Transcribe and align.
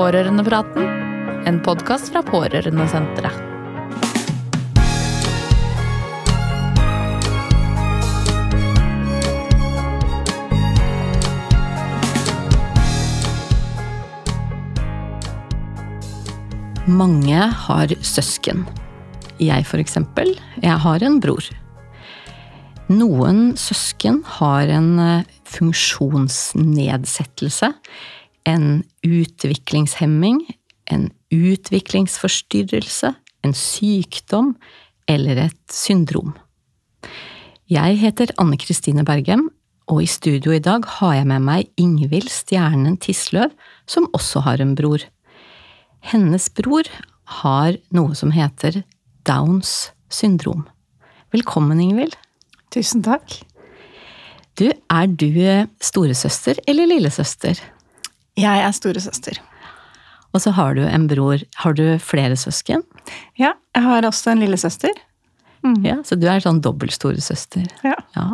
Pårørendepraten, 0.00 0.86
en 1.44 1.58
podkast 1.60 2.08
fra 2.08 2.24
Pårørendesenteret. 2.24 3.36
Mange 16.88 17.36
har 17.66 17.92
søsken. 18.00 18.64
Jeg 19.36 19.68
for 19.68 19.76
eksempel, 19.84 20.32
jeg 20.64 20.80
har 20.80 21.04
en 21.04 21.20
bror. 21.20 21.44
Noen 22.88 23.52
søsken 23.60 24.24
har 24.40 24.64
en 24.78 24.96
eh, 24.96 25.28
funksjonsnedsettelse, 25.44 27.68
en 28.48 28.82
utviklingshemming, 29.06 30.42
en 30.90 31.10
utviklingsforstyrrelse, 31.30 33.14
en 33.44 33.56
sykdom 33.56 34.54
eller 35.08 35.46
et 35.46 35.74
syndrom. 35.74 36.34
Jeg 37.70 38.00
heter 38.00 38.32
Anne 38.42 38.58
Kristine 38.58 39.04
Bergem, 39.06 39.48
og 39.90 40.02
i 40.04 40.08
studio 40.10 40.52
i 40.54 40.62
dag 40.62 40.86
har 40.98 41.14
jeg 41.18 41.26
med 41.26 41.44
meg 41.46 41.70
Ingvild 41.80 42.30
Stjernen 42.30 42.96
Tisløv, 43.02 43.50
som 43.90 44.08
også 44.14 44.42
har 44.46 44.62
en 44.62 44.76
bror. 44.78 45.02
Hennes 46.00 46.48
bror 46.54 46.88
har 47.42 47.78
noe 47.94 48.14
som 48.18 48.32
heter 48.34 48.82
Downs 49.26 49.90
syndrom. 50.10 50.64
Velkommen, 51.34 51.80
Ingvild. 51.82 52.16
Tusen 52.74 53.02
takk. 53.06 53.40
Du, 54.58 54.66
er 54.70 55.06
du 55.06 55.30
storesøster 55.82 56.58
eller 56.68 56.90
lillesøster? 56.90 57.58
Jeg 58.40 58.64
er 58.64 58.72
storesøster. 58.76 59.38
Og 60.30 60.40
så 60.44 60.52
har 60.54 60.76
du 60.78 60.82
en 60.86 61.06
bror. 61.10 61.42
Har 61.64 61.74
du 61.76 61.84
flere 62.02 62.36
søsken? 62.38 62.84
Ja, 63.40 63.54
jeg 63.74 63.82
har 63.84 64.06
også 64.06 64.30
en 64.32 64.42
lillesøster. 64.44 64.94
Mm. 65.66 65.80
Ja, 65.84 65.96
Så 66.06 66.16
du 66.16 66.24
er 66.30 66.40
sånn 66.40 66.60
dobbelt 66.64 66.94
storesøster. 66.94 67.66
Ja. 67.84 67.96
ja. 68.16 68.26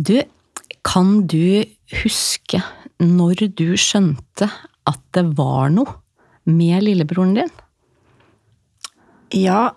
Du, 0.00 0.14
kan 0.86 1.26
du 1.28 1.64
huske 2.04 2.62
når 3.02 3.42
du 3.58 3.74
skjønte 3.80 4.48
at 4.88 5.00
det 5.16 5.26
var 5.36 5.68
noe 5.74 5.98
med 6.48 6.86
lillebroren 6.86 7.34
din? 7.36 7.50
Ja 9.36 9.70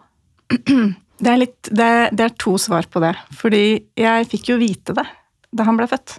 det 0.54 1.30
er, 1.30 1.38
litt, 1.42 1.70
det, 1.70 1.90
det 2.16 2.26
er 2.30 2.38
to 2.42 2.56
svar 2.62 2.88
på 2.92 3.02
det. 3.04 3.14
Fordi 3.36 3.64
jeg 4.00 4.30
fikk 4.32 4.54
jo 4.54 4.60
vite 4.62 4.96
det 4.98 5.06
da 5.54 5.66
han 5.68 5.78
ble 5.78 5.86
født. 5.92 6.16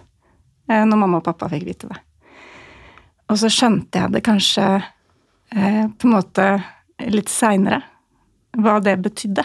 eh, 0.71 0.85
Når 0.87 1.01
mamma 1.01 1.19
og 1.23 1.25
pappa 1.27 1.49
fikk 1.51 1.65
vite 1.67 1.89
det. 1.91 1.97
Og 3.33 3.41
så 3.41 3.51
skjønte 3.53 4.01
jeg 4.01 4.15
det 4.15 4.25
kanskje 4.27 4.67
eh, 4.77 5.85
på 5.89 6.09
en 6.09 6.15
måte 6.15 6.49
litt 7.11 7.33
seinere, 7.33 7.81
hva 8.61 8.79
det 8.85 8.99
betydde. 9.03 9.45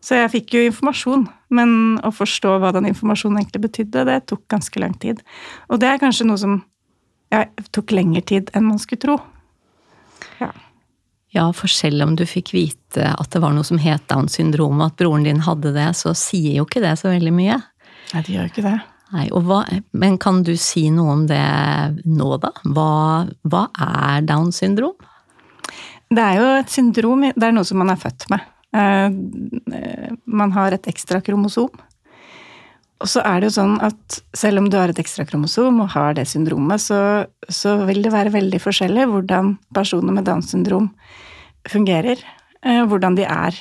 Så 0.00 0.16
jeg 0.16 0.32
fikk 0.32 0.54
jo 0.56 0.64
informasjon, 0.64 1.26
men 1.52 1.72
å 2.06 2.10
forstå 2.14 2.56
hva 2.62 2.72
den 2.72 2.88
informasjonen 2.88 3.42
egentlig 3.42 3.66
betydde, 3.66 4.06
det 4.08 4.22
tok 4.32 4.46
ganske 4.50 4.80
lang 4.80 4.96
tid. 5.02 5.20
Og 5.68 5.82
det 5.82 5.90
er 5.90 6.00
kanskje 6.00 6.26
noe 6.30 6.40
som 6.40 6.56
ja, 7.30 7.44
tok 7.74 7.92
lengre 7.94 8.24
tid 8.26 8.50
enn 8.56 8.66
man 8.70 8.80
skulle 8.80 9.04
tro. 9.04 9.18
Ja. 10.40 10.50
Ja, 11.30 11.44
for 11.54 11.70
selv 11.70 12.02
om 12.02 12.16
du 12.18 12.24
fikk 12.26 12.50
vite 12.56 13.12
at 13.12 13.30
det 13.30 13.42
var 13.44 13.52
noe 13.54 13.66
som 13.66 13.78
het 13.78 14.08
Downs 14.10 14.34
syndrom, 14.40 14.80
og 14.80 14.88
at 14.88 14.96
broren 14.98 15.28
din 15.28 15.44
hadde 15.46 15.70
det, 15.76 15.92
så 16.00 16.14
sier 16.18 16.56
jo 16.56 16.64
ikke 16.66 16.82
det 16.82 16.96
så 16.98 17.12
veldig 17.12 17.34
mye. 17.36 17.60
Nei, 18.10 18.22
det 18.26 18.34
gjør 18.34 18.50
ikke 18.50 18.64
det. 18.66 18.78
Nei, 19.10 19.26
hva, 19.30 19.64
Men 19.92 20.18
kan 20.22 20.42
du 20.46 20.52
si 20.60 20.84
noe 20.94 21.12
om 21.16 21.26
det 21.26 21.40
nå, 22.06 22.28
da? 22.42 22.52
Hva, 22.64 22.88
hva 23.42 23.64
er 23.74 24.22
Downs 24.28 24.60
syndrom? 24.62 24.94
Det 26.10 26.22
er 26.22 26.38
jo 26.40 26.46
et 26.60 26.70
syndrom, 26.70 27.22
det 27.34 27.46
er 27.48 27.54
noe 27.54 27.66
som 27.66 27.78
man 27.82 27.90
er 27.92 27.98
født 27.98 28.26
med. 28.30 28.40
Eh, 28.74 30.10
Man 30.26 30.52
har 30.54 30.72
et 30.74 30.86
ekstra 30.90 31.20
kromosom. 31.22 31.70
Og 33.00 33.08
så 33.08 33.22
er 33.24 33.40
det 33.40 33.48
jo 33.48 33.54
sånn 33.56 33.78
at 33.80 34.18
selv 34.36 34.60
om 34.60 34.66
du 34.68 34.76
har 34.76 34.90
et 34.92 34.98
ekstra 35.00 35.24
kromosom 35.24 35.78
og 35.80 35.88
har 35.94 36.14
det 36.18 36.26
syndromet, 36.28 36.82
så, 36.84 36.98
så 37.48 37.78
vil 37.88 38.02
det 38.04 38.12
være 38.12 38.32
veldig 38.34 38.60
forskjellig 38.60 39.06
hvordan 39.08 39.54
personer 39.74 40.12
med 40.18 40.26
Downs 40.28 40.50
syndrom 40.52 40.90
fungerer. 41.70 42.20
eh, 42.62 42.82
Hvordan 42.84 43.16
de 43.16 43.24
er. 43.24 43.56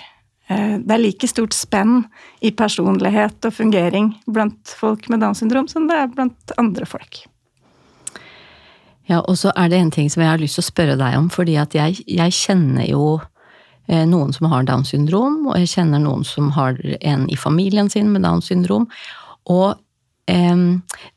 Eh, 0.50 0.78
Det 0.80 0.94
er 0.96 1.04
like 1.04 1.28
stort 1.30 1.54
spenn 1.54 2.06
i 2.42 2.52
personlighet 2.52 3.46
og 3.46 3.54
fungering 3.54 4.16
blant 4.28 4.76
folk 4.78 5.10
med 5.10 5.22
Downs 5.22 5.44
syndrom 5.44 5.68
som 5.70 5.88
det 5.88 5.96
er 5.96 6.08
blant 6.08 6.54
andre 6.58 6.86
folk. 6.86 7.26
Ja, 9.10 9.22
og 9.22 9.38
så 9.38 9.52
er 9.58 9.70
det 9.70 9.80
en 9.80 9.92
ting 9.92 10.10
som 10.10 10.22
jeg 10.22 10.30
har 10.30 10.42
lyst 10.42 10.60
til 10.60 10.66
å 10.66 10.70
spørre 10.70 10.98
deg 10.98 11.18
om, 11.18 11.30
fordi 11.34 11.58
at 11.58 11.74
jeg, 11.74 12.04
jeg 12.06 12.34
kjenner 12.34 12.86
jo 12.86 13.20
eh, 13.88 14.06
noen 14.06 14.34
som 14.34 14.50
har 14.52 14.66
Downs 14.68 14.94
syndrom, 14.94 15.48
og 15.50 15.58
jeg 15.58 15.72
kjenner 15.74 16.02
noen 16.02 16.26
som 16.26 16.52
har 16.54 16.78
en 17.02 17.30
i 17.30 17.38
familien 17.38 17.90
sin 17.90 18.12
med 18.14 18.22
Downs 18.26 18.50
syndrom. 18.52 18.86
Og 19.50 19.74
eh, 20.30 20.62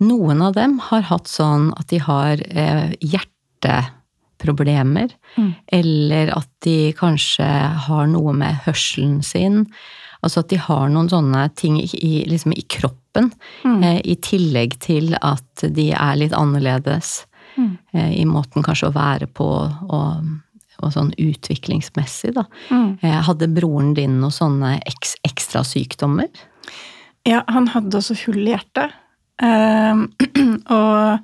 noen 0.00 0.44
av 0.44 0.56
dem 0.56 0.78
har 0.88 1.04
hatt 1.08 1.28
sånn 1.28 1.70
at 1.76 1.88
de 1.92 2.00
har 2.00 2.40
eh, 2.48 2.96
hjerteproblemer, 4.42 5.10
Mm. 5.36 5.54
eller 5.72 6.30
at 6.36 6.48
de 6.62 6.92
kanskje 6.92 7.46
har 7.86 8.06
noe 8.06 8.32
med 8.32 8.54
hørselen 8.66 9.22
sin. 9.24 9.66
Altså 10.22 10.38
at 10.40 10.48
de 10.48 10.56
har 10.56 10.88
noen 10.88 11.08
sånne 11.08 11.54
ting 11.56 11.78
i, 11.80 12.24
liksom 12.28 12.52
i 12.52 12.62
kroppen, 12.68 13.32
Mm. 13.64 13.82
eh, 13.84 14.00
i 14.04 14.14
tillegg 14.16 14.78
til 14.80 15.14
at 15.22 15.54
de 15.72 15.90
er 15.92 16.16
litt 16.16 16.32
annerledes 16.32 17.26
Mm. 17.58 17.78
eh, 17.94 18.20
i 18.20 18.24
måten 18.24 18.62
kanskje 18.62 18.88
å 18.88 18.94
være 18.94 19.26
på 19.26 19.44
og, 19.90 20.24
og 20.82 20.92
sånn 20.92 21.12
utviklingsmessig, 21.18 22.34
da. 22.34 22.44
Mm. 22.70 22.98
Eh, 23.02 23.22
Hadde 23.22 23.46
broren 23.54 23.94
din 23.94 24.20
noen 24.20 24.30
sånne 24.32 24.80
eks, 24.86 25.16
ekstra 25.24 25.60
sykdommer? 25.62 26.28
Ja, 27.26 27.42
han 27.48 27.66
hadde 27.68 27.92
også 27.98 28.16
hull 28.26 28.48
i 28.48 28.52
hjertet. 28.56 28.90
Ehm, 29.42 30.10
og, 30.70 31.18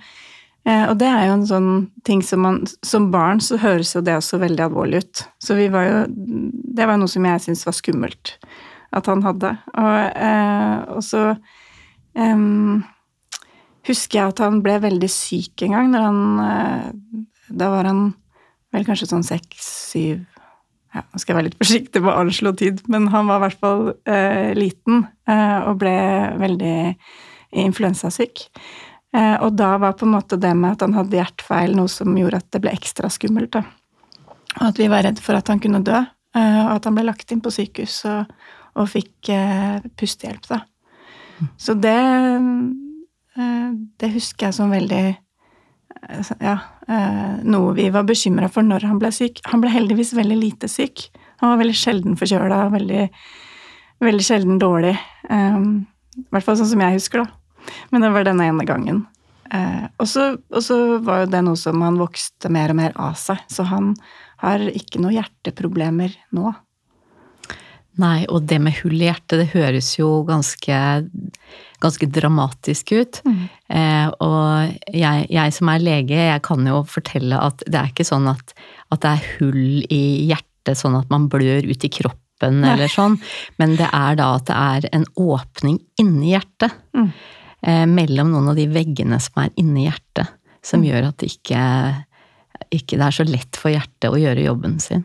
og 0.69 0.97
det 1.01 1.07
er 1.09 1.29
jo 1.29 1.35
en 1.37 1.47
sånn 1.49 1.69
ting 2.05 2.21
som 2.27 2.43
man 2.45 2.57
Som 2.85 3.07
barn 3.13 3.39
så 3.41 3.57
høres 3.63 3.95
jo 3.95 4.03
det 4.05 4.17
også 4.19 4.41
veldig 4.43 4.65
alvorlig 4.67 5.01
ut. 5.05 5.23
Så 5.41 5.57
vi 5.57 5.69
var 5.73 5.87
jo 5.87 6.01
Det 6.09 6.89
var 6.89 6.99
noe 7.01 7.09
som 7.09 7.25
jeg 7.25 7.45
syntes 7.45 7.65
var 7.69 7.77
skummelt 7.79 8.35
at 8.97 9.09
han 9.11 9.25
hadde. 9.25 9.53
Og, 9.77 9.99
eh, 10.17 10.77
og 10.97 11.03
så 11.05 11.23
um, 12.17 12.81
husker 13.89 14.21
jeg 14.21 14.33
at 14.33 14.43
han 14.45 14.63
ble 14.65 14.79
veldig 14.85 15.11
syk 15.13 15.65
en 15.67 15.77
gang 15.77 15.93
når 15.93 16.07
han 16.09 16.43
eh, 16.45 16.89
Da 17.61 17.71
var 17.73 17.89
han 17.89 18.03
vel 18.75 18.85
kanskje 18.85 19.09
sånn 19.11 19.25
seks-syv 19.27 20.27
ja, 20.95 21.05
Nå 21.05 21.21
skal 21.21 21.33
jeg 21.33 21.39
være 21.39 21.49
litt 21.51 21.61
forsiktig 21.61 22.03
med 22.03 22.13
å 22.13 22.21
anslå 22.23 22.53
tid, 22.57 22.83
men 22.89 23.11
han 23.13 23.29
var 23.29 23.41
i 23.41 23.45
hvert 23.47 23.61
fall 23.61 23.83
uh, 23.93 24.51
liten 24.57 25.03
uh, 25.29 25.69
og 25.69 25.83
ble 25.83 25.93
veldig 26.41 26.79
influensasyk. 27.61 28.47
Eh, 29.17 29.37
og 29.41 29.55
da 29.57 29.73
var 29.81 29.97
på 29.97 30.05
en 30.05 30.13
måte 30.13 30.37
det 30.41 30.53
med 30.57 30.77
at 30.77 30.85
han 30.85 30.97
hadde 30.97 31.17
hjertefeil 31.17 31.75
noe 31.77 31.89
som 31.93 32.17
gjorde 32.17 32.43
at 32.43 32.49
det 32.53 32.61
ble 32.65 32.75
ekstra 32.77 33.11
skummelt. 33.13 33.57
Da. 33.57 33.65
Og 34.59 34.65
at 34.71 34.81
vi 34.81 34.89
var 34.93 35.07
redd 35.07 35.23
for 35.25 35.39
at 35.39 35.49
han 35.49 35.63
kunne 35.63 35.81
dø, 35.85 36.01
eh, 36.37 36.59
og 36.67 36.75
at 36.77 36.89
han 36.89 36.99
ble 36.99 37.07
lagt 37.09 37.33
inn 37.33 37.41
på 37.45 37.53
sykehus 37.55 38.03
og, 38.11 38.35
og 38.79 38.91
fikk 38.93 39.33
eh, 39.33 39.79
pustehjelp. 39.99 40.51
Da. 40.51 40.61
Så 41.61 41.77
det, 41.79 41.95
det 43.39 44.09
husker 44.11 44.49
jeg 44.49 44.57
som 44.57 44.73
veldig 44.75 45.03
ja, 46.43 46.57
noe 47.47 47.75
vi 47.77 47.85
var 47.95 48.07
bekymra 48.09 48.49
for 48.51 48.67
når 48.67 48.89
han 48.91 48.99
ble 48.99 49.13
syk. 49.15 49.39
Han 49.53 49.63
ble 49.63 49.71
heldigvis 49.71 50.11
veldig 50.19 50.39
lite 50.39 50.71
syk. 50.71 51.07
Han 51.39 51.53
var 51.53 51.61
veldig 51.63 51.77
sjelden 51.79 52.19
forkjøla, 52.19 52.59
veldig, 52.75 53.05
veldig 54.03 54.27
sjelden 54.27 54.59
dårlig. 54.59 54.97
I 55.31 56.25
hvert 56.35 56.47
fall 56.47 56.59
sånn 56.59 56.73
som 56.73 56.83
jeg 56.83 56.99
husker, 56.99 57.23
da. 57.23 57.38
Men 57.91 58.05
det 58.05 58.13
var 58.15 58.29
denne 58.29 58.49
ene 58.51 58.67
gangen. 58.69 59.05
Eh, 59.55 59.85
og 59.97 60.09
så 60.09 60.79
var 61.05 61.25
jo 61.25 61.33
det 61.33 61.43
noe 61.47 61.59
som 61.59 61.83
han 61.85 62.01
vokste 62.01 62.51
mer 62.53 62.75
og 62.75 62.81
mer 62.81 62.97
av 63.01 63.19
seg. 63.21 63.41
Så 63.51 63.67
han 63.71 63.95
har 64.43 64.63
ikke 64.71 65.03
noe 65.03 65.17
hjerteproblemer 65.17 66.15
nå. 66.37 66.53
Nei, 67.99 68.23
og 68.31 68.45
det 68.47 68.61
med 68.63 68.77
hull 68.79 68.95
i 69.01 69.09
hjertet, 69.09 69.41
det 69.41 69.49
høres 69.57 69.91
jo 69.97 70.21
ganske, 70.29 70.77
ganske 71.83 72.09
dramatisk 72.15 72.93
ut. 72.95 73.19
Eh, 73.27 74.07
og 74.23 74.93
jeg, 74.95 75.25
jeg 75.35 75.55
som 75.57 75.73
er 75.73 75.83
lege, 75.83 76.21
jeg 76.29 76.45
kan 76.47 76.69
jo 76.71 76.85
fortelle 76.87 77.41
at 77.43 77.65
det 77.67 77.81
er 77.81 77.91
ikke 77.91 78.07
sånn 78.07 78.31
at, 78.31 78.55
at 78.95 79.03
det 79.03 79.17
er 79.17 79.27
hull 79.41 79.83
i 79.91 80.03
hjertet, 80.31 80.79
sånn 80.79 80.95
at 81.01 81.11
man 81.11 81.27
blør 81.33 81.67
ut 81.67 81.89
i 81.89 81.91
kroppen 81.91 82.63
eller 82.63 82.87
sånn, 82.93 83.17
men 83.59 83.75
det 83.81 83.89
er 83.91 84.15
da 84.21 84.29
at 84.37 84.47
det 84.47 84.55
er 84.55 84.85
en 84.95 85.09
åpning 85.19 85.81
inni 85.99 86.37
hjertet. 86.37 86.77
Mm. 86.95 87.09
Eh, 87.67 87.87
mellom 87.91 88.31
noen 88.33 88.53
av 88.53 88.59
de 88.59 88.69
veggene 88.71 89.19
som 89.23 89.43
er 89.43 89.55
inni 89.59 89.89
hjertet, 89.89 90.31
som 90.63 90.85
gjør 90.87 91.11
at 91.11 91.19
det 91.23 91.33
ikke, 91.33 91.63
ikke 92.71 92.99
det 92.99 93.07
er 93.09 93.17
så 93.17 93.27
lett 93.27 93.59
for 93.59 93.75
hjertet 93.75 94.11
å 94.13 94.21
gjøre 94.21 94.47
jobben 94.47 94.79
sin. 94.83 95.03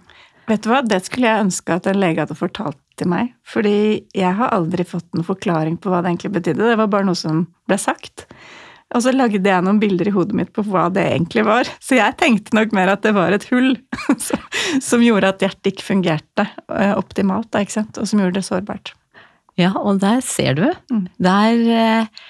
Vet 0.49 0.65
du 0.65 0.69
hva, 0.69 0.81
det 0.85 0.99
skulle 1.05 1.29
jeg 1.29 1.45
ønske 1.47 1.77
at 1.77 1.87
en 1.87 2.01
lege 2.01 2.21
hadde 2.21 2.37
fortalt 2.37 2.77
til 2.99 3.09
meg. 3.09 3.31
Fordi 3.47 4.03
jeg 4.13 4.37
har 4.37 4.51
aldri 4.53 4.85
fått 4.85 5.07
noen 5.15 5.25
forklaring 5.25 5.79
på 5.81 5.89
hva 5.89 6.03
det 6.03 6.11
egentlig 6.11 6.33
betydde. 6.35 6.67
Det 6.73 6.79
var 6.81 6.91
bare 6.91 7.07
noe 7.07 7.17
som 7.17 7.45
ble 7.69 7.79
sagt. 7.81 8.27
Og 8.93 9.01
så 9.01 9.13
lagde 9.15 9.41
jeg 9.41 9.65
noen 9.65 9.79
bilder 9.81 10.11
i 10.11 10.13
hodet 10.13 10.37
mitt 10.37 10.51
på 10.53 10.65
hva 10.67 10.85
det 10.93 11.05
egentlig 11.15 11.45
var. 11.47 11.69
Så 11.81 11.97
jeg 11.97 12.17
tenkte 12.19 12.53
nok 12.53 12.75
mer 12.77 12.91
at 12.93 13.01
det 13.05 13.15
var 13.15 13.33
et 13.33 13.47
hull 13.49 13.71
som 14.89 15.01
gjorde 15.01 15.31
at 15.33 15.41
hjertet 15.41 15.71
ikke 15.71 15.87
fungerte 15.87 16.45
eh, 16.69 16.93
optimalt, 16.93 17.49
da, 17.49 17.63
ikke 17.63 17.79
sant? 17.79 17.97
og 17.97 18.09
som 18.09 18.21
gjorde 18.21 18.37
det 18.37 18.45
sårbart. 18.45 18.93
Ja, 19.57 19.71
og 19.79 20.03
der 20.03 20.21
ser 20.25 20.59
du. 20.59 20.67
Mm. 20.93 21.07
Der 21.23 21.65
eh, 21.79 22.23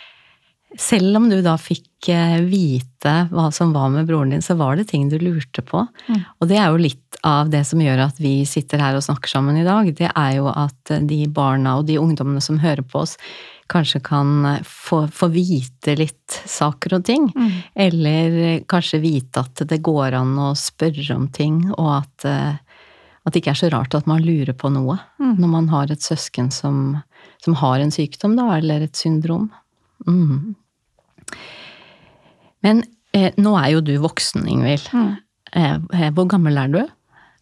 Selv 0.80 1.18
om 1.20 1.30
du 1.30 1.38
da 1.46 1.54
fikk 1.62 2.10
eh, 2.10 2.40
vite 2.50 3.14
hva 3.30 3.50
som 3.54 3.74
var 3.76 3.92
med 3.94 4.08
broren 4.10 4.34
din, 4.34 4.42
så 4.42 4.56
var 4.58 4.76
det 4.76 4.88
ting 4.90 5.10
du 5.10 5.20
lurte 5.22 5.62
på. 5.62 5.84
Mm. 6.08 6.22
Og 6.42 6.50
det 6.50 6.58
er 6.58 6.72
jo 6.72 6.82
litt 6.82 7.18
av 7.24 7.52
det 7.54 7.62
som 7.70 7.82
gjør 7.82 8.02
at 8.08 8.18
vi 8.20 8.42
sitter 8.50 8.82
her 8.82 8.98
og 8.98 9.06
snakker 9.06 9.30
sammen 9.32 9.60
i 9.60 9.66
dag. 9.68 9.92
Det 9.96 10.10
er 10.10 10.32
jo 10.40 10.50
at 10.50 10.96
de 11.08 11.20
barna 11.32 11.78
og 11.80 11.86
de 11.88 12.00
ungdommene 12.02 12.42
som 12.44 12.58
hører 12.64 12.82
på 12.84 13.04
oss, 13.06 13.18
kanskje 13.72 14.02
kan 14.04 14.58
få, 14.68 15.06
få 15.08 15.30
vite 15.32 15.96
litt 15.96 16.40
saker 16.50 16.98
og 16.98 17.06
ting. 17.08 17.30
Mm. 17.32 17.54
Eller 17.86 18.36
kanskje 18.70 19.00
vite 19.04 19.46
at 19.46 19.64
det 19.70 19.80
går 19.86 20.18
an 20.20 20.34
å 20.42 20.52
spørre 20.58 21.16
om 21.16 21.30
ting, 21.32 21.62
og 21.78 21.90
at, 22.02 22.28
eh, 22.28 22.58
at 23.24 23.32
det 23.32 23.44
ikke 23.44 23.54
er 23.54 23.62
så 23.62 23.72
rart 23.72 23.96
at 23.96 24.10
man 24.10 24.26
lurer 24.26 24.54
på 24.58 24.74
noe 24.74 25.00
Mm. 25.24 25.38
når 25.40 25.48
man 25.48 25.68
har 25.72 25.92
et 25.92 26.04
søsken 26.04 26.50
som, 26.52 27.02
som 27.40 27.56
har 27.56 27.80
en 27.80 27.92
sykdom, 27.94 28.36
da, 28.36 28.58
eller 28.58 28.82
et 28.84 29.00
syndrom. 29.00 29.48
Mm. 30.08 30.56
Men 32.64 32.84
eh, 33.16 33.32
nå 33.38 33.56
er 33.60 33.74
jo 33.76 33.84
du 33.86 33.94
voksen, 34.04 34.46
Ingvild. 34.50 34.88
Mm. 34.94 35.14
Eh, 35.54 35.78
eh, 36.00 36.10
hvor 36.16 36.30
gammel 36.32 36.58
er 36.60 36.74
du? 36.74 36.82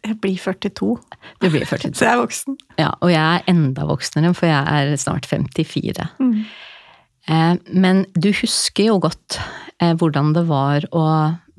Jeg 0.02 0.18
blir 0.18 0.34
42, 0.34 0.96
Du 1.38 1.46
blir 1.46 1.64
42. 1.64 1.94
så 1.98 2.08
jeg 2.08 2.12
er 2.16 2.20
voksen. 2.20 2.58
Ja, 2.80 2.90
og 2.98 3.12
jeg 3.12 3.22
er 3.22 3.48
enda 3.52 3.86
voksnere, 3.86 4.34
for 4.34 4.50
jeg 4.50 4.90
er 4.90 4.96
snart 4.98 5.28
54. 5.30 6.08
Mm. 6.18 6.38
Eh, 7.30 7.56
men 7.70 8.04
du 8.18 8.32
husker 8.34 8.90
jo 8.90 8.98
godt 9.02 9.38
eh, 9.78 9.94
hvordan 9.94 10.32
det 10.34 10.46
var 10.50 10.88
å 10.90 11.04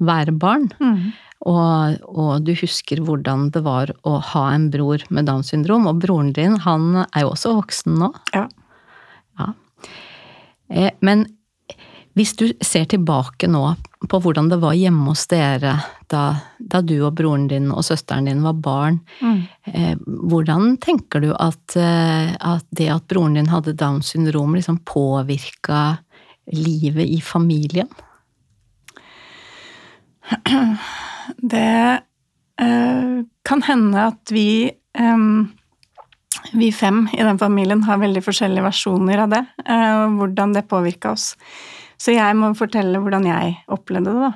være 0.04 0.36
barn. 0.36 0.68
Mm. 0.84 1.14
Og, 1.44 2.04
og 2.08 2.44
du 2.48 2.54
husker 2.56 3.02
hvordan 3.04 3.50
det 3.56 3.64
var 3.66 3.92
å 4.08 4.18
ha 4.32 4.44
en 4.54 4.70
bror 4.72 5.04
med 5.12 5.28
Downs 5.28 5.52
syndrom. 5.52 5.88
Og 5.92 6.04
broren 6.04 6.32
din, 6.36 6.58
han 6.64 7.04
er 7.04 7.26
jo 7.26 7.34
også 7.34 7.56
voksen 7.60 7.98
nå. 8.00 8.12
Ja. 8.36 8.46
Ja. 9.40 9.50
Eh, 10.72 10.92
Men 11.04 11.26
hvis 12.14 12.36
du 12.38 12.46
ser 12.62 12.86
tilbake 12.92 13.48
nå 13.50 13.64
på 14.10 14.20
hvordan 14.22 14.50
det 14.52 14.60
var 14.62 14.76
hjemme 14.78 15.08
hos 15.10 15.24
dere 15.32 15.78
da, 16.12 16.24
da 16.60 16.82
du 16.86 17.00
og 17.08 17.16
broren 17.18 17.48
din 17.50 17.72
og 17.74 17.82
søsteren 17.88 18.28
din 18.30 18.44
var 18.46 18.54
barn, 18.54 19.00
Mm. 19.22 19.40
eh, 19.74 19.96
hvordan 19.98 20.78
tenker 20.78 21.22
du 21.24 21.32
at, 21.34 21.76
eh, 21.76 22.36
at 22.40 22.66
det 22.72 22.90
at 22.92 23.08
broren 23.08 23.34
din 23.34 23.48
hadde 23.50 23.74
Downs 23.74 24.12
syndrom, 24.14 24.54
liksom 24.54 24.78
påvirka 24.86 25.98
livet 26.52 27.08
i 27.08 27.22
familien? 27.22 27.90
Det 31.38 32.02
eh, 32.60 33.24
kan 33.46 33.62
hende 33.64 34.08
at 34.12 34.32
vi 34.32 34.70
eh, 34.70 35.18
vi 36.54 36.72
fem 36.72 37.08
i 37.14 37.24
den 37.24 37.40
familien 37.40 37.84
har 37.88 37.98
veldig 38.02 38.22
forskjellige 38.26 38.66
versjoner 38.66 39.24
av 39.24 39.30
det, 39.34 39.46
eh, 39.66 39.94
og 40.04 40.18
hvordan 40.20 40.54
det 40.54 40.68
påvirka 40.70 41.14
oss. 41.16 41.34
Så 41.98 42.16
jeg 42.16 42.38
må 42.40 42.52
fortelle 42.58 43.02
hvordan 43.02 43.28
jeg 43.30 43.58
opplevde 43.72 44.14
det, 44.14 44.30
da. 44.30 44.34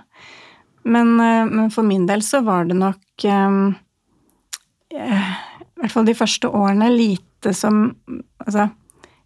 Men, 0.87 1.13
eh, 1.19 1.45
men 1.49 1.71
for 1.73 1.87
min 1.87 2.07
del 2.07 2.23
så 2.23 2.41
var 2.45 2.67
det 2.69 2.77
nok 2.79 3.25
eh, 3.27 3.55
I 4.95 5.81
hvert 5.81 5.93
fall 5.93 6.07
de 6.07 6.15
første 6.17 6.51
årene 6.51 6.91
lite 6.93 7.53
som 7.53 7.89
Altså, 8.47 8.69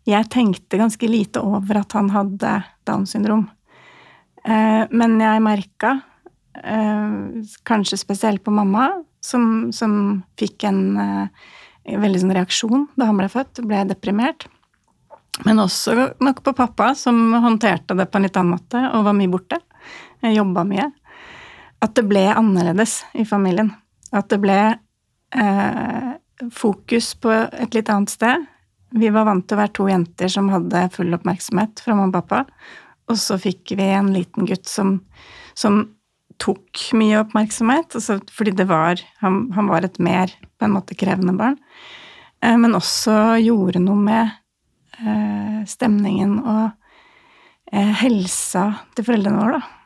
jeg 0.10 0.30
tenkte 0.34 0.80
ganske 0.80 1.08
lite 1.08 1.44
over 1.46 1.84
at 1.84 1.94
han 1.94 2.10
hadde 2.10 2.56
Downs 2.90 3.14
syndrom. 3.14 3.44
Uh, 4.42 4.90
men 4.90 5.20
jeg 5.22 5.44
merka 5.46 5.92
uh, 6.58 7.12
kanskje 7.70 8.00
spesielt 8.02 8.42
på 8.42 8.54
mamma, 8.56 8.88
som, 9.22 9.70
som 9.70 10.24
fikk 10.42 10.66
en 10.66 10.82
uh, 10.98 11.52
veldig 11.86 12.24
sånn 12.24 12.34
reaksjon 12.34 12.88
da 12.98 13.12
han 13.12 13.22
ble 13.22 13.30
født, 13.30 13.62
ble 13.70 13.84
deprimert. 13.92 14.48
Men 15.46 15.62
også 15.64 15.96
nok 16.20 16.44
på 16.44 16.54
pappa, 16.54 16.92
som 16.96 17.34
håndterte 17.34 17.96
det 17.98 18.10
på 18.12 18.20
en 18.20 18.28
litt 18.28 18.38
annen 18.38 18.58
måte 18.58 18.82
og 18.92 19.06
var 19.08 19.16
mye 19.18 19.32
borte. 19.32 19.62
Jobba 20.22 20.66
mye. 20.68 20.90
At 21.82 21.96
det 21.98 22.06
ble 22.10 22.28
annerledes 22.30 23.00
i 23.18 23.26
familien. 23.26 23.72
At 24.14 24.30
det 24.30 24.42
ble 24.44 24.60
eh, 24.70 26.10
fokus 26.54 27.14
på 27.22 27.32
et 27.32 27.78
litt 27.78 27.90
annet 27.90 28.14
sted. 28.14 28.46
Vi 28.92 29.10
var 29.14 29.26
vant 29.30 29.48
til 29.48 29.56
å 29.56 29.62
være 29.62 29.76
to 29.78 29.88
jenter 29.90 30.32
som 30.32 30.52
hadde 30.52 30.90
full 30.94 31.16
oppmerksomhet 31.16 31.82
fra 31.82 31.96
mamma 31.96 32.12
og 32.12 32.20
pappa. 32.20 32.44
Og 33.10 33.18
så 33.20 33.40
fikk 33.42 33.74
vi 33.80 33.88
en 33.96 34.12
liten 34.14 34.46
gutt 34.50 34.68
som, 34.70 35.00
som 35.58 35.82
tok 36.42 36.90
mye 36.98 37.22
oppmerksomhet, 37.22 37.96
altså 37.98 38.18
fordi 38.34 38.54
det 38.58 38.66
var 38.70 39.02
han, 39.22 39.44
han, 39.56 39.68
var 39.70 39.86
et 39.86 40.00
mer 40.02 40.32
på 40.58 40.68
en 40.68 40.76
måte 40.76 40.98
krevende 40.98 41.36
barn. 41.38 41.58
Eh, 42.44 42.58
men 42.58 42.78
også 42.78 43.38
gjorde 43.42 43.84
noe 43.84 44.00
med 44.02 44.38
stemningen 45.70 46.38
og 46.42 46.70
eh, 47.72 47.94
helsa 48.04 48.68
til 48.96 49.08
foreldrene 49.08 49.42
våre, 49.42 49.60
da. 49.62 49.78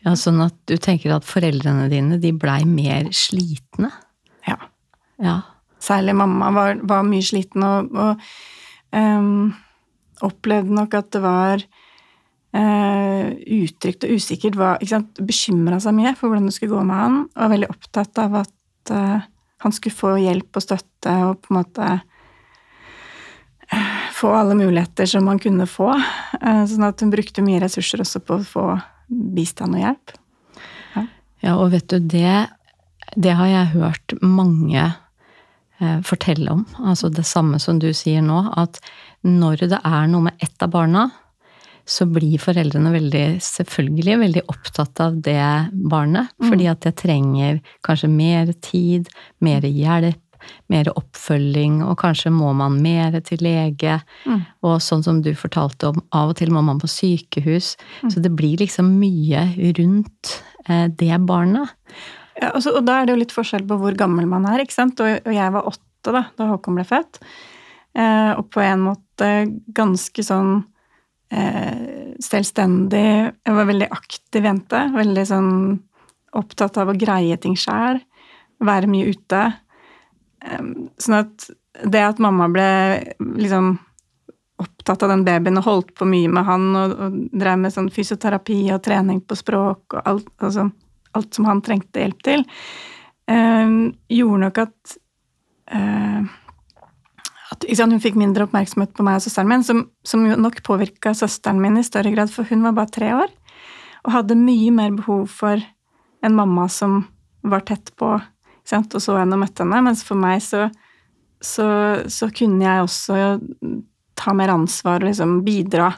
Ja, 0.00 0.14
Sånn 0.16 0.40
at 0.40 0.56
du 0.68 0.78
tenker 0.80 1.12
at 1.12 1.28
foreldrene 1.28 1.90
dine 1.92 2.18
de 2.22 2.32
blei 2.32 2.62
mer 2.64 3.10
slitne? 3.12 3.90
Ja. 4.48 4.56
Ja. 5.20 5.36
Særlig 5.80 6.14
mamma 6.16 6.48
var, 6.56 6.80
var 6.88 7.04
mye 7.04 7.24
sliten 7.24 7.64
og, 7.64 7.92
og 7.92 8.22
um, 8.96 9.50
opplevde 10.24 10.76
nok 10.76 10.96
at 10.96 11.10
det 11.12 11.22
var 11.24 11.64
uh, 12.56 13.26
utrygt 13.60 14.08
og 14.08 14.16
usikkert. 14.16 14.56
Bekymra 15.20 15.80
seg 15.84 15.96
mye 15.96 16.14
for 16.16 16.30
hvordan 16.30 16.48
det 16.48 16.56
skulle 16.56 16.78
gå 16.78 16.86
med 16.88 17.00
han, 17.00 17.20
og 17.28 17.44
var 17.44 17.54
veldig 17.54 17.72
opptatt 17.76 18.24
av 18.24 18.40
at 18.42 18.94
uh, 18.96 19.28
han 19.60 19.76
skulle 19.76 20.00
få 20.00 20.14
hjelp 20.20 20.56
og 20.56 20.64
støtte 20.64 21.16
og 21.28 21.42
på 21.44 21.52
en 21.52 21.60
måte 21.60 21.90
uh, 23.68 23.99
få 24.20 24.30
alle 24.36 24.54
muligheter 24.58 25.08
som 25.08 25.24
man 25.24 25.40
kunne 25.40 25.66
få. 25.68 25.90
sånn 26.40 26.86
at 26.86 27.00
hun 27.00 27.12
brukte 27.12 27.44
mye 27.44 27.60
ressurser 27.62 28.02
også 28.04 28.22
på 28.24 28.38
å 28.38 28.46
få 28.46 28.64
bistand 29.10 29.78
og 29.78 29.84
hjelp. 29.84 30.16
Ja, 30.94 31.04
ja 31.46 31.56
og 31.58 31.72
vet 31.74 31.88
du, 31.92 31.98
det, 31.98 32.34
det 33.16 33.36
har 33.38 33.50
jeg 33.50 33.72
hørt 33.74 34.14
mange 34.22 34.84
eh, 35.80 35.98
fortelle 36.06 36.58
om. 36.58 36.66
Altså 36.78 37.10
det 37.12 37.26
samme 37.28 37.60
som 37.62 37.80
du 37.82 37.90
sier 37.96 38.22
nå, 38.24 38.44
at 38.60 38.80
når 39.26 39.66
det 39.74 39.80
er 39.80 40.06
noe 40.12 40.28
med 40.28 40.44
ett 40.44 40.62
av 40.62 40.72
barna, 40.76 41.08
så 41.90 42.06
blir 42.06 42.38
foreldrene 42.38 42.92
veldig, 42.94 43.24
selvfølgelig 43.42 44.18
veldig 44.20 44.42
opptatt 44.52 45.00
av 45.02 45.16
det 45.24 45.42
barnet. 45.72 46.30
Mm. 46.38 46.50
Fordi 46.50 46.68
at 46.70 46.84
det 46.86 46.96
trenger 47.00 47.60
kanskje 47.86 48.10
mer 48.12 48.52
tid, 48.62 49.08
mer 49.42 49.66
hjelp, 49.66 50.20
mer 50.72 50.90
oppfølging, 50.94 51.80
og 51.86 51.98
kanskje 52.02 52.32
må 52.34 52.52
man 52.56 52.78
mer 52.82 53.18
til 53.26 53.42
lege. 53.44 53.98
Mm. 54.24 54.44
Og 54.66 54.78
sånn 54.84 55.04
som 55.06 55.20
du 55.24 55.32
fortalte 55.38 55.92
om, 55.92 56.00
av 56.16 56.32
og 56.32 56.40
til 56.40 56.52
må 56.54 56.62
man 56.66 56.80
på 56.82 56.90
sykehus. 56.90 57.74
Mm. 58.02 58.14
Så 58.14 58.24
det 58.24 58.32
blir 58.38 58.60
liksom 58.62 58.94
mye 59.00 59.46
rundt 59.78 60.34
eh, 60.66 60.88
det 60.88 61.20
barnet. 61.28 61.76
Ja, 62.40 62.54
altså, 62.54 62.74
og 62.78 62.86
da 62.88 63.00
er 63.00 63.06
det 63.06 63.14
jo 63.14 63.20
litt 63.20 63.36
forskjell 63.36 63.66
på 63.68 63.78
hvor 63.80 63.96
gammel 63.98 64.28
man 64.30 64.48
er, 64.48 64.62
ikke 64.64 64.76
sant. 64.76 65.00
Og, 65.04 65.20
og 65.26 65.36
jeg 65.36 65.54
var 65.56 65.68
åtte 65.68 66.14
da, 66.14 66.26
da 66.38 66.50
Håkon 66.54 66.78
ble 66.78 66.86
født. 66.88 67.20
Eh, 67.98 68.32
og 68.38 68.46
på 68.54 68.62
en 68.62 68.84
måte 68.86 69.30
ganske 69.74 70.22
sånn 70.22 70.60
eh, 71.34 72.14
selvstendig 72.22 73.02
Jeg 73.02 73.56
var 73.56 73.66
veldig 73.68 73.88
aktiv 73.92 74.46
jente. 74.46 74.84
Veldig 74.94 75.26
sånn 75.28 75.50
opptatt 76.38 76.78
av 76.78 76.92
å 76.92 76.98
greie 76.98 77.36
ting 77.42 77.56
sjæl. 77.58 78.00
Være 78.62 78.90
mye 78.90 79.10
ute. 79.10 79.42
Sånn 80.40 81.18
at 81.18 81.50
det 81.84 82.02
at 82.02 82.20
mamma 82.22 82.48
ble 82.52 82.68
liksom 83.18 83.74
opptatt 84.60 85.02
av 85.04 85.12
den 85.12 85.24
babyen 85.24 85.60
og 85.60 85.66
holdt 85.66 85.92
på 85.96 86.08
mye 86.08 86.28
med 86.32 86.44
han 86.44 86.66
og, 86.76 86.94
og 86.96 87.18
drev 87.40 87.60
med 87.62 87.72
sånn 87.72 87.88
fysioterapi 87.92 88.58
og 88.74 88.82
trening 88.84 89.22
på 89.24 89.38
språk 89.38 89.96
og 89.96 90.02
alt, 90.04 90.32
altså, 90.40 90.66
alt 91.16 91.36
som 91.36 91.48
han 91.48 91.62
trengte 91.64 92.02
hjelp 92.02 92.20
til, 92.26 92.44
eh, 93.30 93.72
gjorde 94.16 94.42
nok 94.44 94.62
at, 94.66 94.96
eh, 95.72 96.20
at 97.54 97.68
sant, 97.72 97.92
Hun 97.92 98.04
fikk 98.04 98.20
mindre 98.20 98.44
oppmerksomhet 98.48 98.92
på 98.96 99.06
meg 99.06 99.20
og 99.20 99.24
søsteren 99.24 99.48
min, 99.48 99.64
som, 99.64 99.86
som 100.04 100.26
nok 100.28 100.60
påvirka 100.66 101.14
søsteren 101.16 101.60
min 101.62 101.80
i 101.80 101.86
større 101.86 102.12
grad, 102.12 102.32
for 102.32 102.44
hun 102.44 102.66
var 102.66 102.76
bare 102.76 102.96
tre 102.98 103.14
år 103.16 103.30
og 104.04 104.14
hadde 104.14 104.38
mye 104.38 104.70
mer 104.72 104.92
behov 104.96 105.26
for 105.28 105.60
en 106.24 106.36
mamma 106.36 106.68
som 106.72 107.02
var 107.44 107.64
tett 107.68 107.92
på 108.00 108.14
og 108.78 109.02
så 109.02 109.18
henne 109.18 109.36
og 109.36 109.42
møtte 109.44 109.64
henne. 109.64 109.82
Mens 109.86 110.04
for 110.06 110.20
meg 110.20 110.42
så, 110.44 110.68
så, 111.40 111.68
så, 112.06 112.30
kunne 112.34 112.64
jeg 112.64 112.84
også 112.84 113.18
ta 114.20 114.34
mer 114.36 114.52
ansvar 114.54 115.00
og 115.00 115.10
liksom 115.10 115.40
bidra. 115.46 115.92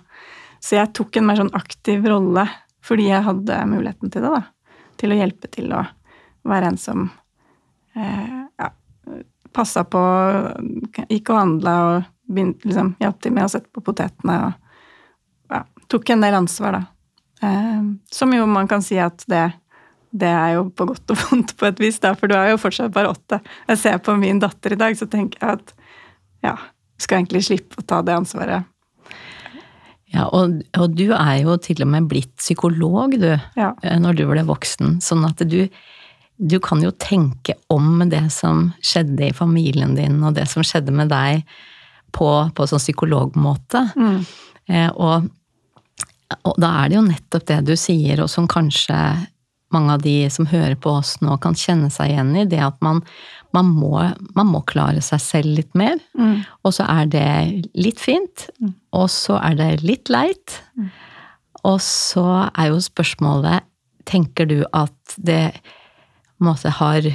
Så 0.62 0.78
jeg 0.78 0.92
tok 0.96 1.18
en 1.18 1.28
mer 1.28 1.40
sånn 1.42 1.54
aktiv 1.58 2.04
rolle 2.06 2.46
fordi 2.82 3.08
jeg 3.12 3.26
hadde 3.26 3.58
muligheten 3.70 4.10
til 4.10 4.24
det. 4.24 4.30
da. 4.38 4.78
Til 4.98 5.14
å 5.14 5.18
hjelpe 5.18 5.50
til 5.52 5.74
å 5.74 5.82
være 6.48 6.72
en 6.72 6.78
som 6.80 7.04
eh, 7.94 8.40
ja, 8.58 8.70
passa 9.54 9.84
på 9.86 10.00
Gikk 11.06 11.30
og 11.30 11.38
handla 11.38 11.74
og 11.86 12.08
begynte, 12.32 12.66
liksom, 12.66 12.94
hjalp 13.02 13.20
til 13.22 13.36
med 13.36 13.46
å 13.46 13.52
sette 13.52 13.70
på 13.70 13.84
potetene. 13.84 14.38
og 14.48 15.54
ja, 15.54 15.62
Tok 15.92 16.10
en 16.14 16.26
del 16.26 16.38
ansvar, 16.40 16.78
da. 16.78 16.82
Eh, 17.46 17.82
som 18.10 18.34
jo 18.34 18.46
man 18.50 18.70
kan 18.70 18.82
si 18.82 18.98
at 19.02 19.24
det, 19.30 19.44
det 20.12 20.28
er 20.28 20.54
jo 20.58 20.66
på 20.76 20.84
godt 20.90 21.12
og 21.14 21.20
vondt 21.24 21.54
på 21.56 21.68
et 21.70 21.78
vis, 21.80 21.98
da, 22.02 22.12
for 22.18 22.28
du 22.28 22.34
er 22.36 22.50
jo 22.52 22.60
fortsatt 22.60 22.92
bare 22.92 23.12
åtte. 23.14 23.38
Jeg 23.70 23.80
ser 23.80 24.02
på 24.04 24.14
min 24.20 24.42
datter 24.42 24.74
i 24.74 24.80
dag, 24.80 24.96
så 24.98 25.08
tenker 25.08 25.40
jeg 25.40 25.60
at 25.60 25.72
ja, 26.44 26.56
skal 27.00 27.22
egentlig 27.22 27.44
slippe 27.48 27.80
å 27.80 27.86
ta 27.88 28.02
det 28.04 28.16
ansvaret. 28.18 28.68
Ja, 30.12 30.26
og, 30.28 30.58
og 30.76 30.92
du 30.98 31.06
er 31.16 31.38
jo 31.40 31.54
til 31.64 31.80
og 31.86 31.88
med 31.94 32.10
blitt 32.10 32.34
psykolog, 32.36 33.14
du, 33.16 33.30
Ja. 33.56 33.70
eh, 33.82 33.96
når 34.02 34.18
du 34.18 34.26
ble 34.28 34.42
voksen. 34.44 34.98
Sånn 35.00 35.24
at 35.24 35.40
du, 35.48 35.62
du 36.36 36.58
kan 36.60 36.82
jo 36.84 36.90
tenke 37.00 37.56
om 37.72 38.02
det 38.12 38.26
som 38.34 38.66
skjedde 38.84 39.30
i 39.30 39.36
familien 39.36 39.94
din, 39.96 40.18
og 40.20 40.36
det 40.36 40.44
som 40.52 40.66
skjedde 40.66 40.92
med 40.92 41.08
deg, 41.12 41.46
på, 42.12 42.28
på 42.52 42.66
sånn 42.68 42.82
psykologmåte. 42.82 43.86
Mm. 43.96 44.18
Eh, 44.68 44.90
og, 45.00 45.30
og 46.44 46.58
da 46.60 46.74
er 46.82 46.92
det 46.92 46.98
jo 46.98 47.06
nettopp 47.08 47.46
det 47.48 47.60
du 47.70 47.72
sier, 47.80 48.20
og 48.20 48.28
som 48.28 48.44
kanskje 48.52 48.98
mange 49.74 49.96
av 49.96 50.02
de 50.04 50.16
som 50.32 50.48
hører 50.48 50.76
på 50.80 50.96
oss 51.00 51.16
nå 51.24 51.36
kan 51.42 51.56
kjenne 51.58 51.90
seg 51.92 52.12
igjen 52.12 52.34
i, 52.36 52.46
det 52.48 52.60
at 52.64 52.78
man, 52.84 53.02
man, 53.56 53.70
må, 53.72 53.94
man 54.36 54.50
må 54.50 54.62
klare 54.68 55.02
seg 55.04 55.22
selv 55.22 55.56
litt 55.58 55.72
mer. 55.78 55.98
Mm. 56.18 56.42
Og 56.62 56.76
så 56.76 56.86
er 56.88 57.10
det 57.12 57.28
litt 57.78 58.02
fint, 58.02 58.48
og 58.92 59.08
så 59.12 59.38
er 59.42 59.58
det 59.58 59.70
litt 59.84 60.12
leit. 60.12 60.58
Og 61.62 61.78
så 61.84 62.26
er 62.50 62.72
jo 62.72 62.82
spørsmålet 62.82 63.68
Tenker 64.02 64.48
du 64.50 64.64
at 64.74 65.12
det 65.14 65.52
måtte 66.42 66.66
måte 66.66 66.70
har 66.74 67.06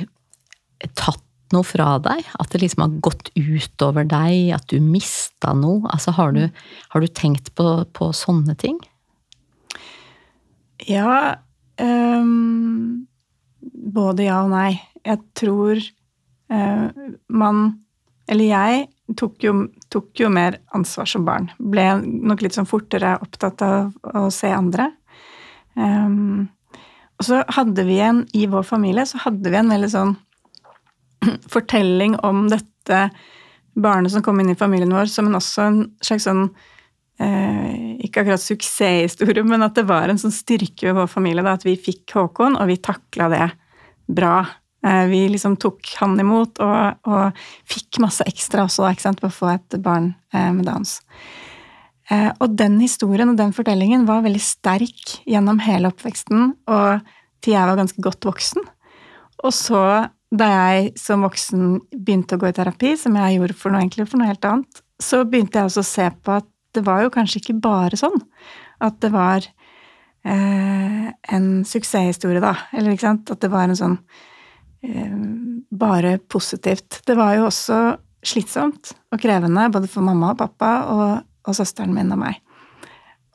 tatt 0.95 1.23
noe 1.51 1.67
fra 1.67 1.97
deg? 1.99 2.23
At 2.39 2.53
det 2.53 2.61
liksom 2.61 2.85
har 2.85 2.93
gått 3.03 3.31
utover 3.35 4.07
deg? 4.07 4.53
At 4.55 4.69
du 4.71 4.79
mista 4.79 5.51
noe? 5.51 5.83
Altså, 5.91 6.13
har 6.15 6.31
du, 6.31 6.45
har 6.93 7.03
du 7.03 7.07
tenkt 7.11 7.51
på, 7.59 7.67
på 7.91 8.07
sånne 8.15 8.55
ting? 8.55 8.79
Ja 10.87 11.41
ehm, 11.83 13.07
Både 13.97 14.27
ja 14.27 14.41
og 14.43 14.51
nei. 14.51 14.77
Jeg 15.05 15.21
tror 15.37 15.79
uh, 16.51 16.87
man 17.27 17.63
Eller 18.27 18.51
jeg 18.51 18.87
tok 19.17 19.43
jo, 19.43 19.53
tok 19.89 20.19
jo 20.19 20.29
mer 20.33 20.59
ansvar 20.75 21.07
som 21.07 21.23
barn. 21.27 21.47
Ble 21.57 21.85
nok 22.03 22.41
litt 22.43 22.57
sånn 22.57 22.67
fortere 22.67 23.15
opptatt 23.23 23.63
av 23.63 23.93
å 24.19 24.27
se 24.33 24.51
andre. 24.51 24.89
Um, 25.77 26.49
og 27.17 27.25
så 27.25 27.41
hadde 27.55 27.85
vi 27.87 27.99
en 28.03 28.23
I 28.35 28.45
vår 28.51 28.65
familie 28.67 29.05
så 29.07 29.21
hadde 29.23 29.51
vi 29.53 29.59
en 29.59 29.71
veldig 29.71 29.89
sånn 29.93 30.15
fortelling 31.53 32.17
om 32.25 32.47
dette 32.51 33.07
barnet 33.77 34.11
som 34.13 34.23
kom 34.25 34.41
inn 34.41 34.51
i 34.51 34.59
familien 34.59 34.93
vår, 34.93 35.09
som 35.11 35.29
en 35.29 35.37
også 35.37 35.63
en 35.63 35.79
slags 36.03 36.27
sånn 36.27 36.49
eh, 37.19 37.97
Ikke 38.05 38.23
akkurat 38.23 38.43
suksesshistorie, 38.43 39.43
men 39.47 39.65
at 39.65 39.77
det 39.77 39.87
var 39.89 40.09
en 40.09 40.21
sånn 40.21 40.35
styrke 40.35 40.89
ved 40.89 40.97
vår 40.99 41.11
familie 41.11 41.45
da, 41.45 41.57
at 41.57 41.65
vi 41.67 41.75
fikk 41.79 42.15
Håkon, 42.17 42.57
og 42.59 42.69
vi 42.69 42.79
takla 42.83 43.29
det 43.33 43.49
bra. 44.07 44.39
Eh, 44.85 45.05
vi 45.09 45.25
liksom 45.29 45.57
tok 45.59 45.89
han 45.99 46.15
imot 46.21 46.61
og, 46.63 47.09
og 47.09 47.43
fikk 47.67 47.99
masse 48.03 48.25
ekstra 48.29 48.67
også 48.67 48.87
da, 48.87 49.13
på 49.17 49.29
å 49.29 49.33
få 49.33 49.51
et 49.55 49.77
barn 49.83 50.13
eh, 50.33 50.51
med 50.53 50.67
Downs. 50.69 50.99
Eh, 52.09 52.29
og 52.39 52.55
den 52.55 52.77
historien 52.79 53.33
og 53.33 53.39
den 53.39 53.53
fortellingen 53.55 54.05
var 54.07 54.23
veldig 54.25 54.43
sterk 54.43 55.17
gjennom 55.27 55.59
hele 55.65 55.91
oppveksten, 55.91 56.53
og 56.71 57.09
til 57.43 57.57
jeg 57.57 57.69
var 57.69 57.79
ganske 57.79 58.03
godt 58.03 58.27
voksen. 58.29 58.63
Og 59.45 59.53
så, 59.53 59.81
da 60.33 60.47
jeg 60.53 60.93
som 60.99 61.25
voksen 61.25 61.79
begynte 61.93 62.37
å 62.37 62.41
gå 62.41 62.49
i 62.49 62.55
terapi, 62.55 62.95
som 62.99 63.17
jeg 63.19 63.37
gjorde 63.37 63.57
for 63.57 63.73
noe, 63.73 63.83
egentlig 63.83 64.07
for 64.07 64.21
noe 64.21 64.31
helt 64.31 64.47
annet, 64.47 64.81
så 65.03 65.21
begynte 65.27 65.59
jeg 65.59 65.69
også 65.69 65.83
å 65.83 65.89
se 65.91 66.07
på 66.25 66.37
at 66.39 66.47
det 66.77 66.85
var 66.87 67.03
jo 67.03 67.13
kanskje 67.13 67.41
ikke 67.41 67.59
bare 67.63 67.99
sånn. 67.99 68.17
At 68.83 68.99
det 69.03 69.11
var 69.13 69.45
eh, 70.27 71.05
en 71.33 71.47
suksesshistorie, 71.65 72.41
da. 72.43 72.53
Eller 72.73 72.93
ikke 72.93 73.07
sant? 73.07 73.31
At 73.33 73.41
det 73.43 73.51
var 73.53 73.67
en 73.67 73.79
sånn 73.79 73.97
eh, 74.85 75.15
bare 75.73 76.17
positivt. 76.29 77.01
Det 77.07 77.17
var 77.17 77.37
jo 77.37 77.47
også 77.49 77.79
slitsomt 78.27 78.93
og 79.13 79.21
krevende, 79.21 79.69
både 79.73 79.89
for 79.91 80.05
mamma 80.05 80.33
og 80.33 80.41
pappa 80.41 80.71
og, 80.91 81.25
og 81.47 81.57
søsteren 81.57 81.95
min 81.95 82.13
og 82.13 82.21
meg. 82.25 82.39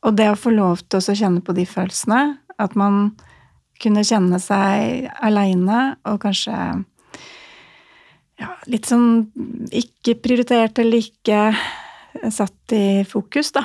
Og 0.02 0.16
det 0.18 0.30
å 0.32 0.38
få 0.38 0.50
lov 0.54 0.82
til 0.90 0.98
å 0.98 1.14
kjenne 1.14 1.42
på 1.44 1.54
de 1.56 1.66
følelsene, 1.68 2.22
at 2.62 2.74
man 2.78 3.12
kunne 3.82 4.04
kjenne 4.06 4.38
seg 4.42 5.08
aleine 5.24 5.94
og 6.06 6.20
kanskje 6.22 6.56
ja, 8.42 8.50
litt 8.70 8.88
sånn 8.90 9.30
ikke 9.74 10.16
prioritert 10.22 10.78
eller 10.82 11.02
ikke 11.02 11.38
satt 12.32 12.74
i 12.76 13.04
fokus, 13.08 13.52
da. 13.54 13.64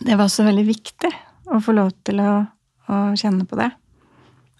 Det 0.00 0.16
var 0.16 0.26
også 0.26 0.46
veldig 0.46 0.66
viktig 0.66 1.12
å 1.52 1.60
få 1.62 1.74
lov 1.76 1.92
til 2.06 2.20
å, 2.22 2.32
å 2.90 3.00
kjenne 3.18 3.46
på 3.48 3.58
det. 3.58 3.70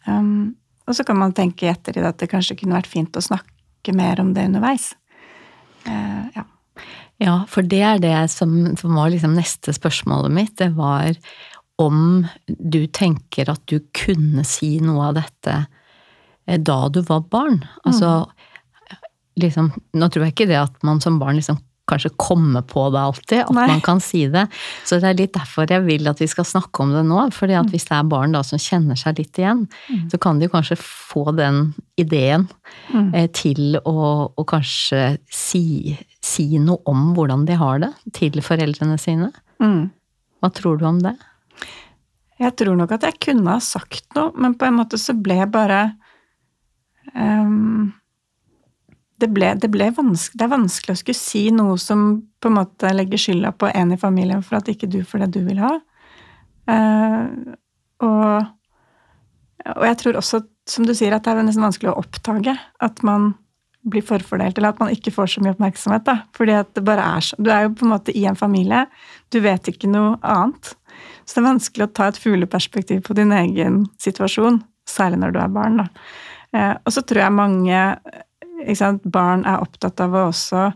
Um, 0.06 0.54
og 0.87 0.95
så 0.97 1.04
kan 1.06 1.18
man 1.18 1.35
tenke 1.35 1.66
i 1.66 1.73
ettertid 1.73 2.06
at 2.06 2.21
det 2.21 2.30
kanskje 2.30 2.56
kunne 2.61 2.76
vært 2.78 2.90
fint 2.90 3.16
å 3.18 3.25
snakke 3.25 3.95
mer 3.97 4.23
om 4.23 4.33
det 4.37 4.47
underveis. 4.49 4.92
Uh, 5.87 6.28
ja. 6.37 6.47
Ja, 7.23 7.37
for 7.49 7.64
det 7.64 7.80
er 7.80 8.00
det 8.02 8.16
som, 8.28 8.52
som 8.76 8.97
var 8.97 9.09
liksom 9.12 9.37
neste 9.38 9.73
spørsmålet 9.73 10.35
mitt. 10.37 10.56
Det 10.61 10.75
var 10.76 11.16
om 11.80 12.26
du 12.47 12.87
tenker 12.87 13.50
at 13.52 13.62
du 13.68 13.80
kunne 13.97 14.45
si 14.49 14.76
noe 14.85 15.11
av 15.11 15.16
dette 15.18 15.54
eh, 16.47 16.61
da 16.61 16.78
du 16.92 17.00
var 17.09 17.25
barn. 17.33 17.62
Altså, 17.88 18.28
liksom, 19.40 19.73
nå 19.97 20.11
tror 20.12 20.26
jeg 20.26 20.37
ikke 20.37 20.50
det 20.52 20.61
at 20.61 20.76
man 20.87 21.00
som 21.04 21.18
barn 21.21 21.40
liksom 21.40 21.61
kanskje 21.87 22.11
komme 22.19 22.62
på 22.66 22.88
det 22.95 22.99
alltid, 23.00 23.38
at 23.45 23.52
Nei. 23.55 23.66
man 23.71 23.81
kan 23.85 24.00
si 24.02 24.25
det. 24.33 24.47
Så 24.85 24.99
det 25.00 25.09
er 25.12 25.19
litt 25.21 25.33
derfor 25.37 25.71
jeg 25.71 25.85
vil 25.87 26.09
at 26.11 26.19
vi 26.23 26.26
skal 26.31 26.45
snakke 26.49 26.83
om 26.83 26.90
det 26.97 27.05
nå. 27.07 27.21
fordi 27.33 27.55
at 27.59 27.71
hvis 27.71 27.87
det 27.88 27.97
er 27.99 28.09
barn 28.11 28.33
da 28.35 28.43
som 28.47 28.59
kjenner 28.59 28.99
seg 28.99 29.19
litt 29.21 29.38
igjen, 29.38 29.64
så 30.11 30.19
kan 30.19 30.38
de 30.43 30.49
kanskje 30.52 30.76
få 30.83 31.28
den 31.37 31.75
ideen 31.97 32.49
Mm. 32.93 33.14
eh, 33.14 33.26
til 33.35 33.78
å, 33.85 34.31
å 34.37 34.45
kanskje 34.47 35.19
si, 35.33 35.97
si 36.23 36.59
noe 36.59 36.78
om 36.87 37.14
hvordan 37.16 37.45
de 37.47 37.55
har 37.59 37.78
det 37.83 37.93
til 38.14 38.31
foreldrene 38.43 38.99
sine. 38.99 39.31
Mm. 39.62 39.90
Hva 40.43 40.50
tror 40.55 40.78
du 40.78 40.85
om 40.87 40.99
det? 41.02 41.14
Jeg 42.38 42.52
tror 42.61 42.76
nok 42.76 42.93
at 42.93 43.02
jeg 43.09 43.19
kunne 43.25 43.49
ha 43.55 43.59
sagt 43.64 44.05
noe, 44.14 44.31
men 44.37 44.55
på 44.59 44.66
en 44.69 44.76
måte 44.76 44.99
så 45.00 45.14
ble 45.16 45.38
jeg 45.40 45.50
bare 45.55 45.81
ehm, 47.16 47.93
det, 49.21 49.29
ble, 49.33 49.53
det, 49.61 49.71
ble 49.73 49.89
vanskelig, 49.97 50.39
det 50.39 50.45
er 50.45 50.53
vanskelig 50.53 50.97
å 50.97 51.01
skulle 51.01 51.19
si 51.19 51.47
noe 51.55 51.79
som 51.81 52.09
på 52.43 52.51
en 52.51 52.59
måte 52.59 52.91
legger 52.93 53.21
skylda 53.21 53.55
på 53.57 53.71
en 53.73 53.95
i 53.95 54.01
familien 54.01 54.43
for 54.45 54.59
at 54.59 54.69
ikke 54.73 54.91
du 54.93 55.01
får 55.07 55.25
det 55.25 55.31
du 55.39 55.41
vil 55.47 55.63
ha. 55.65 55.73
Uh, 56.67 57.57
og, 58.05 58.53
og 59.73 59.89
jeg 59.89 59.99
tror 60.03 60.21
også, 60.21 60.43
som 60.69 60.87
du 60.87 60.93
sier, 60.97 61.15
at 61.15 61.25
det 61.25 61.33
er 61.33 61.47
nesten 61.47 61.65
vanskelig 61.65 61.93
å 61.95 61.99
oppdage 62.03 62.57
at 62.85 63.03
man 63.07 63.35
blir 63.87 64.03
forfordelt, 64.03 64.59
eller 64.59 64.75
at 64.75 64.81
man 64.83 64.91
ikke 64.91 65.13
får 65.15 65.31
så 65.31 65.43
mye 65.43 65.55
oppmerksomhet. 65.55 66.07
Da. 66.09 66.17
Fordi 66.37 66.57
at 66.59 66.73
det 66.75 66.83
bare 66.87 67.05
er 67.17 67.23
så 67.23 67.39
Du 67.39 67.53
er 67.55 67.67
jo 67.67 67.75
på 67.79 67.87
en 67.87 67.95
måte 67.95 68.15
i 68.15 68.25
en 68.27 68.39
familie, 68.39 68.87
du 69.31 69.39
vet 69.45 69.71
ikke 69.71 69.91
noe 69.91 70.17
annet. 70.27 70.75
Så 71.25 71.37
det 71.37 71.43
er 71.43 71.51
vanskelig 71.53 71.87
å 71.87 71.93
ta 71.95 72.09
et 72.11 72.19
fugleperspektiv 72.19 73.05
på 73.07 73.15
din 73.19 73.33
egen 73.35 73.85
situasjon, 74.03 74.61
særlig 74.91 75.23
når 75.23 75.35
du 75.35 75.41
er 75.43 75.55
barn. 75.55 75.83
Da. 75.83 75.87
Uh, 76.57 76.75
og 76.83 76.95
så 76.95 77.03
tror 77.07 77.23
jeg 77.23 77.39
mange 77.39 77.83
barn 79.05 79.45
er 79.47 79.63
opptatt 79.63 80.01
av 80.01 80.15
å 80.15 80.29
også 80.31 80.71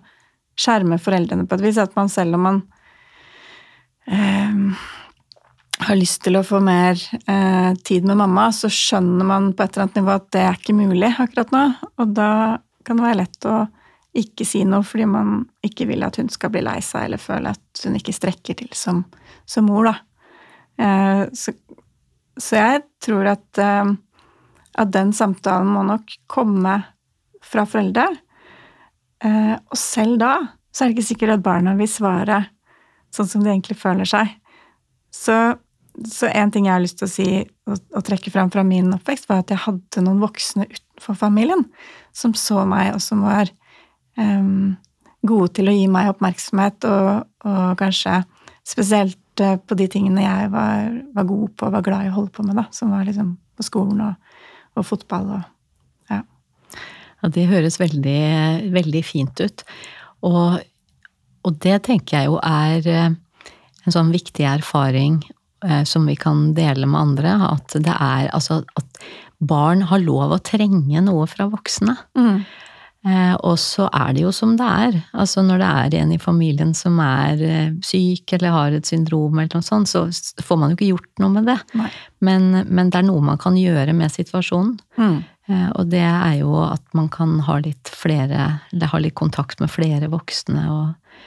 skjerme 0.61 0.99
foreldrene 1.01 1.47
på 1.49 1.57
et 1.57 1.65
vis. 1.65 1.81
At 1.81 1.97
man 1.97 2.11
selv 2.13 2.37
om 2.37 2.47
man 2.47 2.63
eh, 4.07 4.87
har 5.81 5.97
lyst 5.97 6.23
til 6.27 6.37
å 6.37 6.45
få 6.47 6.61
mer 6.65 7.01
eh, 7.27 7.73
tid 7.85 8.07
med 8.09 8.21
mamma, 8.21 8.51
så 8.53 8.69
skjønner 8.73 9.27
man 9.27 9.53
på 9.55 9.65
et 9.65 9.75
eller 9.75 9.89
annet 9.89 10.01
nivå 10.01 10.15
at 10.17 10.31
det 10.35 10.45
er 10.45 10.59
ikke 10.59 10.77
mulig 10.77 11.13
akkurat 11.17 11.55
nå. 11.55 11.65
Og 12.03 12.17
da 12.17 12.31
kan 12.85 13.01
det 13.01 13.07
være 13.07 13.21
lett 13.23 13.49
å 13.49 13.57
ikke 14.21 14.45
si 14.49 14.65
noe 14.67 14.83
fordi 14.87 15.07
man 15.07 15.45
ikke 15.67 15.87
vil 15.87 16.03
at 16.03 16.19
hun 16.19 16.31
skal 16.33 16.51
bli 16.51 16.65
lei 16.67 16.81
seg 16.83 17.07
eller 17.07 17.23
føle 17.23 17.53
at 17.55 17.85
hun 17.85 17.99
ikke 17.99 18.15
strekker 18.15 18.59
til 18.59 18.73
som, 18.75 19.05
som 19.49 19.69
mor, 19.71 19.87
da. 19.87 19.97
Eh, 20.81 21.25
så, 21.37 21.55
så 22.41 22.59
jeg 22.59 22.85
tror 23.05 23.33
at, 23.37 23.49
eh, 23.63 23.93
at 24.83 24.95
den 24.97 25.15
samtalen 25.17 25.71
må 25.71 25.85
nok 25.87 26.17
komme 26.31 26.81
fra 27.50 27.66
foreldre. 27.69 28.07
Eh, 29.25 29.57
og 29.59 29.78
selv 29.78 30.21
da 30.23 30.35
så 30.71 30.85
er 30.85 30.90
det 30.90 30.99
ikke 30.99 31.11
sikkert 31.11 31.35
at 31.35 31.45
barna 31.45 31.75
vil 31.78 31.90
svare 31.90 32.45
sånn 33.14 33.28
som 33.28 33.42
de 33.42 33.50
egentlig 33.50 33.76
føler 33.78 34.07
seg. 34.09 34.30
Så, 35.11 35.37
så 36.07 36.30
en 36.30 36.52
ting 36.54 36.69
jeg 36.69 36.76
har 36.76 36.83
lyst 36.83 37.00
til 37.00 37.09
å 37.09 37.11
si 37.11 37.30
og, 37.66 37.80
og 37.97 38.04
trekke 38.07 38.30
fram 38.33 38.52
fra 38.54 38.62
min 38.66 38.92
oppvekst, 38.95 39.26
var 39.30 39.42
at 39.42 39.50
jeg 39.50 39.64
hadde 39.64 40.04
noen 40.07 40.23
voksne 40.23 40.69
utenfor 40.71 41.19
familien 41.19 41.66
som 42.16 42.37
så 42.38 42.62
meg, 42.69 42.92
og 42.95 43.02
som 43.02 43.25
var 43.26 43.50
um, 44.19 44.76
gode 45.26 45.50
til 45.59 45.71
å 45.71 45.75
gi 45.75 45.88
meg 45.90 46.12
oppmerksomhet, 46.12 46.87
og, 46.87 47.26
og 47.47 47.75
kanskje 47.80 48.21
spesielt 48.66 49.42
eh, 49.42 49.57
på 49.59 49.76
de 49.78 49.88
tingene 49.90 50.25
jeg 50.25 50.50
var, 50.52 50.90
var 51.16 51.28
god 51.28 51.54
på 51.59 51.69
og 51.69 51.75
var 51.75 51.87
glad 51.87 52.07
i 52.07 52.12
å 52.12 52.19
holde 52.19 52.35
på 52.37 52.47
med, 52.47 52.59
da, 52.61 52.69
som 52.75 52.95
var 52.95 53.07
liksom 53.09 53.35
på 53.59 53.66
skolen 53.66 54.04
og, 54.07 54.37
og 54.78 54.87
fotball 54.87 55.35
og. 55.38 55.49
Ja, 57.21 57.31
det 57.33 57.49
høres 57.50 57.81
veldig, 57.81 58.21
veldig 58.75 59.03
fint 59.05 59.41
ut. 59.41 59.65
Og, 60.27 60.61
og 61.47 61.59
det 61.65 61.83
tenker 61.89 62.19
jeg 62.19 62.31
jo 62.31 62.39
er 62.45 62.89
eh, 62.89 63.11
en 63.85 63.97
sånn 63.97 64.12
viktig 64.15 64.47
erfaring 64.49 65.21
eh, 65.67 65.83
som 65.89 66.09
vi 66.09 66.17
kan 66.21 66.50
dele 66.57 66.89
med 66.89 67.00
andre, 67.00 67.37
at 67.53 67.77
det 67.77 67.95
er 67.95 68.31
altså 68.37 68.62
at 68.81 69.05
barn 69.41 69.87
har 69.89 70.03
lov 70.05 70.35
å 70.37 70.43
trenge 70.45 71.00
noe 71.05 71.29
fra 71.31 71.49
voksne. 71.49 71.97
Mm. 72.19 72.43
Eh, 73.09 73.35
og 73.49 73.55
så 73.57 73.87
er 73.97 74.12
det 74.12 74.27
jo 74.27 74.33
som 74.35 74.53
det 74.61 74.67
er. 74.69 74.99
Altså 75.17 75.41
når 75.45 75.62
det 75.62 75.69
er 75.71 75.95
en 76.03 76.12
i 76.12 76.21
familien 76.21 76.75
som 76.77 76.99
er 77.00 77.41
eh, 77.41 77.73
syk 77.85 78.35
eller 78.37 78.53
har 78.53 78.77
et 78.77 78.89
syndrom 78.89 79.39
eller 79.41 79.57
noe 79.57 79.65
sånt, 79.65 79.89
så 79.89 80.05
får 80.45 80.61
man 80.61 80.75
jo 80.75 80.77
ikke 80.77 80.91
gjort 80.91 81.23
noe 81.25 81.33
med 81.39 81.49
det. 81.49 81.57
Men, 82.21 82.50
men 82.69 82.93
det 82.93 83.00
er 83.00 83.09
noe 83.09 83.25
man 83.25 83.41
kan 83.41 83.57
gjøre 83.57 83.97
med 83.97 84.12
situasjonen. 84.12 84.77
Mm. 85.00 85.17
Eh, 85.50 85.69
og 85.75 85.90
det 85.92 86.04
er 86.07 86.38
jo 86.40 86.54
at 86.62 86.83
man 86.97 87.09
kan 87.12 87.38
ha 87.49 87.59
litt 87.64 87.90
flere, 87.90 88.61
eller 88.73 88.92
ha 88.92 89.00
litt 89.02 89.16
kontakt 89.19 89.61
med 89.62 89.73
flere 89.73 90.09
voksne 90.12 90.64
og, 90.71 91.19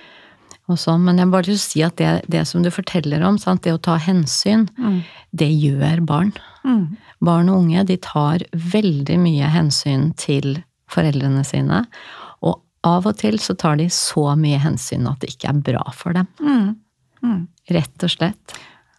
og 0.71 0.79
sånn. 0.79 1.03
Men 1.07 1.19
jeg 1.19 1.31
bare 1.33 1.49
vil 1.51 1.59
si 1.61 1.83
at 1.83 1.97
det, 1.99 2.11
det 2.31 2.45
som 2.47 2.63
du 2.63 2.71
forteller 2.73 3.23
om, 3.27 3.37
sant, 3.41 3.63
det 3.67 3.75
å 3.75 3.81
ta 3.83 3.97
hensyn, 4.01 4.67
Mm. 4.79 5.01
det 5.35 5.49
gjør 5.51 6.03
barn. 6.07 6.31
Mm. 6.63 6.85
Barn 7.23 7.49
og 7.51 7.63
unge 7.65 7.83
de 7.89 7.97
tar 7.97 8.45
veldig 8.53 9.17
mye 9.19 9.49
hensyn 9.51 10.11
til 10.19 10.61
foreldrene 10.93 11.43
sine, 11.47 11.85
og 12.43 12.61
av 12.85 13.07
og 13.09 13.17
til 13.17 13.39
så 13.39 13.55
tar 13.57 13.77
de 13.79 13.87
så 13.89 14.33
mye 14.39 14.59
hensyn 14.61 15.07
at 15.09 15.19
det 15.23 15.31
ikke 15.35 15.49
er 15.53 15.61
bra 15.71 15.83
for 15.95 16.13
dem. 16.13 16.27
Mm. 16.39 16.75
Mm. 17.23 17.41
Rett 17.71 18.03
og 18.03 18.11
slett. 18.11 18.55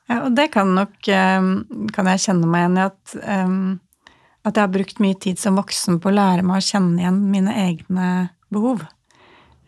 Ja, 0.09 0.23
og 0.27 0.35
det 0.37 0.51
kan 0.53 0.75
nok 0.77 1.09
eh, 1.09 1.41
Kan 1.97 2.09
jeg 2.11 2.21
kjenne 2.21 2.49
meg 2.49 2.61
igjen 2.65 2.77
i 2.77 2.83
at 2.85 3.15
eh, 3.25 3.53
At 4.45 4.57
jeg 4.59 4.67
har 4.67 4.73
brukt 4.75 4.99
mye 5.01 5.17
tid 5.21 5.39
som 5.41 5.57
voksen 5.57 6.01
på 6.05 6.11
å 6.11 6.17
lære 6.19 6.45
meg 6.45 6.61
å 6.61 6.65
kjenne 6.67 7.01
igjen 7.01 7.21
mine 7.33 7.55
egne 7.65 8.09
behov. 8.53 8.83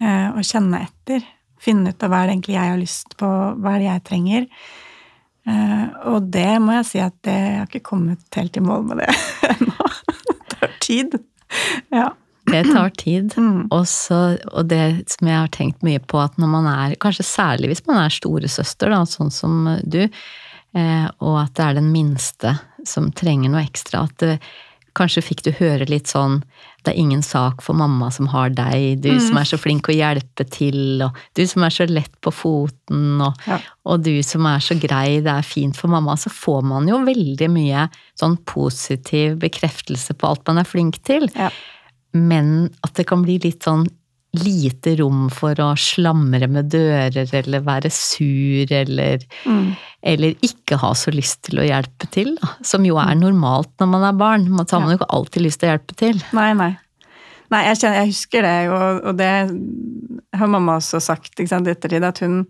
Eh, 0.01 0.29
Og 0.37 0.43
kjenne 0.45 0.83
etter. 0.85 1.25
Finne 1.59 1.91
ut 1.95 2.03
av 2.05 2.13
hva 2.13 2.23
er 2.23 2.29
det 2.29 2.35
egentlig 2.37 2.59
jeg 2.59 2.71
har 2.75 2.83
lyst 2.83 3.17
på, 3.17 3.31
hva 3.57 3.73
er 3.73 3.79
det 3.81 3.89
jeg 3.89 4.05
trenger. 4.11 4.47
Eh, 5.49 5.87
Og 6.13 6.29
det 6.35 6.51
må 6.61 6.77
jeg 6.77 6.87
si 6.91 7.01
at 7.01 7.17
det, 7.25 7.33
jeg 7.41 7.57
har 7.63 7.71
ikke 7.71 7.89
kommet 7.89 8.37
helt 8.37 8.57
i 8.61 8.65
mål 8.67 8.85
med 8.91 9.01
det 9.01 9.09
ennå. 9.55 9.89
Det 10.37 10.59
tar 10.61 10.77
tid. 10.85 11.19
Ja. 11.95 12.11
Det 12.47 12.63
tar 12.69 12.91
tid. 13.01 13.33
Også, 13.75 14.19
Og, 14.53 14.69
det 14.71 15.09
som 15.11 15.27
jeg 15.33 15.41
har 15.41 15.49
tenkt 15.55 15.83
mye 15.87 15.99
på, 15.99 16.21
at 16.23 16.37
når 16.39 16.53
man 16.53 16.69
er, 16.71 16.95
kanskje 17.03 17.25
særlig 17.27 17.73
hvis 17.73 17.87
man 17.89 18.05
er 18.05 18.13
storesøster, 18.15 18.93
da, 18.93 19.01
sånn 19.09 19.33
som 19.35 19.65
du, 19.83 20.03
eh, 20.77 21.09
og 21.25 21.41
at 21.43 21.57
det 21.59 21.65
er 21.65 21.81
den 21.81 21.91
minste 21.95 22.53
som 22.87 23.09
trenger 23.11 23.51
noe 23.51 23.65
ekstra, 23.67 24.05
at 24.07 24.15
det, 24.23 24.37
kanskje 24.97 25.23
fikk 25.25 25.45
du 25.47 25.53
høre 25.59 25.87
litt 25.91 26.09
sånn 26.11 26.41
det 26.87 26.93
er 26.95 27.01
ingen 27.03 27.23
sak 27.25 27.65
for 27.67 27.75
mamma 27.75 28.13
som 28.15 28.29
har 28.31 28.53
deg, 28.55 29.01
du 29.03 29.11
som 29.19 29.39
er 29.41 29.49
så 29.49 29.59
flink 29.59 29.89
å 29.91 29.95
hjelpe 29.97 30.45
til, 30.55 31.03
og 31.03 31.17
du 31.35 31.43
som 31.51 31.65
er 31.67 31.75
så 31.75 31.87
lett 31.91 32.13
på 32.23 32.31
foten, 32.31 33.19
og, 33.27 33.35
Ja. 33.49 33.59
og 33.85 34.05
du 34.07 34.23
som 34.23 34.47
er 34.47 34.63
så 34.63 34.79
grei, 34.79 35.19
det 35.21 35.33
er 35.33 35.43
fint 35.43 35.77
for 35.77 35.91
mamma, 35.91 36.15
så 36.15 36.31
får 36.31 36.63
man 36.63 36.87
jo 36.87 37.01
veldig 37.05 37.49
mye 37.51 37.89
sånn 38.15 38.37
positiv 38.47 39.41
bekreftelse 39.43 40.15
på 40.15 40.31
alt 40.31 40.47
man 40.47 40.59
er 40.63 40.69
flink 40.71 41.03
til. 41.03 41.27
Ja. 41.35 41.51
Men 42.15 42.71
at 42.85 42.95
det 42.95 43.09
kan 43.11 43.25
bli 43.27 43.41
litt 43.43 43.67
sånn 43.67 43.89
lite 44.39 44.95
rom 45.01 45.27
for 45.33 45.59
å 45.63 45.73
slamre 45.81 46.49
med 46.51 46.71
dører, 46.73 47.29
eller 47.41 47.65
være 47.67 47.91
sur, 47.93 48.73
eller, 48.73 49.25
Mm. 49.47 49.75
eller 50.03 50.35
ikke 50.47 50.79
ha 50.83 50.93
så 50.95 51.13
lyst 51.15 51.43
til 51.51 51.61
å 51.61 51.67
hjelpe 51.67 52.09
til, 52.15 52.35
da. 52.41 52.55
Som 52.63 52.85
jo 52.89 52.97
er 53.03 53.15
normalt 53.19 53.73
når 53.81 53.89
man 53.93 54.09
er 54.09 54.13
barn. 54.19 54.49
Man 54.51 54.67
har 54.71 54.81
man 54.81 54.95
jo 54.95 54.99
ikke 55.01 55.11
alltid 55.19 55.43
lyst 55.43 55.61
til 55.61 55.69
å 55.69 55.75
hjelpe 55.77 55.97
til. 55.97 56.23
Nei, 56.37 56.53
nei. 56.55 56.73
Nei, 57.51 57.61
jeg, 57.69 57.79
kjenner, 57.79 58.01
jeg 58.01 58.11
husker 58.11 58.43
det, 58.43 58.57
og, 58.75 59.05
og 59.07 59.17
det 59.21 59.31
har 60.35 60.49
mamma 60.51 60.81
også 60.81 60.99
sagt 61.01 61.39
ikke 61.39 61.53
sant, 61.53 61.69
ettertid, 61.71 62.03
at 62.03 62.19
hun 62.25 62.41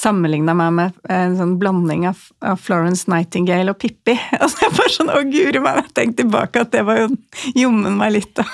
sammenligna 0.00 0.54
meg 0.56 0.72
med 0.72 0.94
en 1.12 1.34
sånn 1.36 1.56
blanding 1.60 2.06
av, 2.08 2.22
Florence 2.62 3.10
Nightingale 3.10 3.74
og 3.74 3.80
Pippi. 3.82 4.14
Altså, 4.40 4.62
jeg 4.64 4.76
bare 4.78 4.94
sånn, 4.94 5.12
Å, 5.12 5.20
guri 5.28 5.60
meg, 5.60 5.82
jeg 5.82 5.94
tenkte 5.98 6.22
tilbake 6.24 6.62
at 6.64 6.72
det 6.72 6.84
var 6.88 7.02
jo 7.02 7.10
jommen 7.58 7.98
meg 8.00 8.14
litt 8.16 8.40
av 8.40 8.48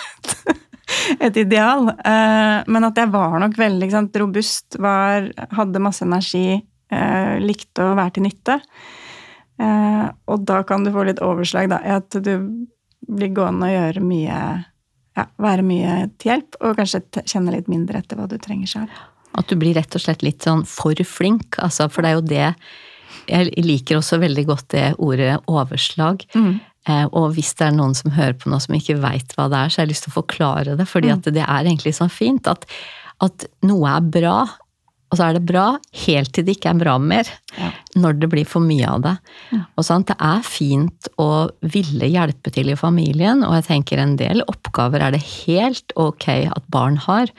et, 1.21 1.37
ideal. 1.37 1.91
Eh, 1.91 2.61
men 2.67 2.89
at 2.89 3.01
jeg 3.01 3.13
var 3.15 3.39
nok 3.43 3.59
veldig 3.59 3.91
sant, 3.93 4.17
robust, 4.23 4.79
var, 4.83 5.29
hadde 5.57 5.83
masse 5.83 6.05
energi, 6.07 6.61
eh, 6.93 7.35
likte 7.43 7.85
å 7.85 7.97
være 7.99 8.17
til 8.17 8.27
nytte. 8.29 8.61
Eh, 9.63 10.07
og 10.29 10.47
da 10.47 10.63
kan 10.69 10.85
du 10.85 10.93
få 10.95 11.07
litt 11.09 11.23
overslag, 11.25 11.71
da, 11.73 11.83
i 11.85 11.95
at 11.97 12.19
du 12.23 12.33
blir 13.07 13.35
gående 13.35 13.69
og 13.69 13.77
gjøre 13.77 14.03
mye 14.03 14.41
ja, 15.17 15.25
være 15.41 15.65
mye 15.65 15.93
til 16.21 16.35
hjelp, 16.35 16.59
og 16.61 16.81
kanskje 16.81 17.03
kjenne 17.25 17.55
litt 17.55 17.71
mindre 17.73 18.03
etter 18.03 18.19
hva 18.19 18.29
du 18.29 18.37
trenger 18.43 18.69
sjøl. 18.71 18.91
At 19.37 19.49
du 19.51 19.57
blir 19.61 19.77
rett 19.77 19.97
og 19.97 20.03
slett 20.03 20.25
litt 20.25 20.45
sånn 20.45 20.65
for 20.69 20.97
flink, 21.09 21.59
altså, 21.63 21.89
for 21.93 22.05
det 22.05 22.11
er 22.11 22.19
jo 22.19 22.27
det 22.27 22.49
Jeg 23.27 23.65
liker 23.65 23.99
også 23.99 24.21
veldig 24.23 24.45
godt 24.47 24.69
det 24.71 24.85
ordet 25.03 25.41
overslag. 25.51 26.23
Eh, 26.37 26.59
Og 26.87 27.33
hvis 27.35 27.55
det 27.59 27.69
er 27.69 27.75
noen 27.75 27.97
som 27.99 28.15
hører 28.15 28.37
på 28.39 28.51
noe 28.53 28.63
som 28.63 28.77
ikke 28.77 29.01
veit 29.03 29.35
hva 29.35 29.49
det 29.51 29.59
er, 29.59 29.73
så 29.73 29.81
har 29.81 29.87
jeg 29.87 29.95
lyst 29.95 30.07
til 30.07 30.15
å 30.15 30.21
forklare 30.21 30.77
det. 30.79 30.87
fordi 30.87 31.11
at 31.15 31.27
det 31.27 31.43
er 31.43 31.65
egentlig 31.65 31.97
sånn 31.97 32.13
fint 32.13 32.47
at, 32.51 32.67
at 33.25 33.49
noe 33.67 33.91
er 33.91 34.07
bra, 34.15 34.37
og 35.07 35.19
så 35.19 35.29
er 35.29 35.37
det 35.37 35.47
bra 35.47 35.67
helt 36.05 36.33
til 36.35 36.47
det 36.47 36.57
ikke 36.57 36.73
er 36.73 36.81
bra 36.81 36.97
mer. 36.99 37.29
Ja. 37.57 37.71
Når 37.97 38.19
det 38.21 38.31
blir 38.33 38.49
for 38.49 38.65
mye 38.65 38.89
av 38.91 39.05
det. 39.05 39.13
Og 39.79 39.87
sant, 39.87 40.09
Det 40.11 40.17
er 40.19 40.43
fint 40.43 41.09
å 41.23 41.49
ville 41.63 42.11
hjelpe 42.11 42.51
til 42.53 42.73
i 42.73 42.79
familien, 42.79 43.45
og 43.47 43.55
jeg 43.55 43.69
tenker 43.69 44.03
en 44.03 44.17
del 44.19 44.43
oppgaver 44.51 45.01
er 45.01 45.15
det 45.15 45.23
helt 45.47 45.95
ok 45.95 46.29
at 46.51 46.67
barn 46.69 46.99
har. 47.07 47.31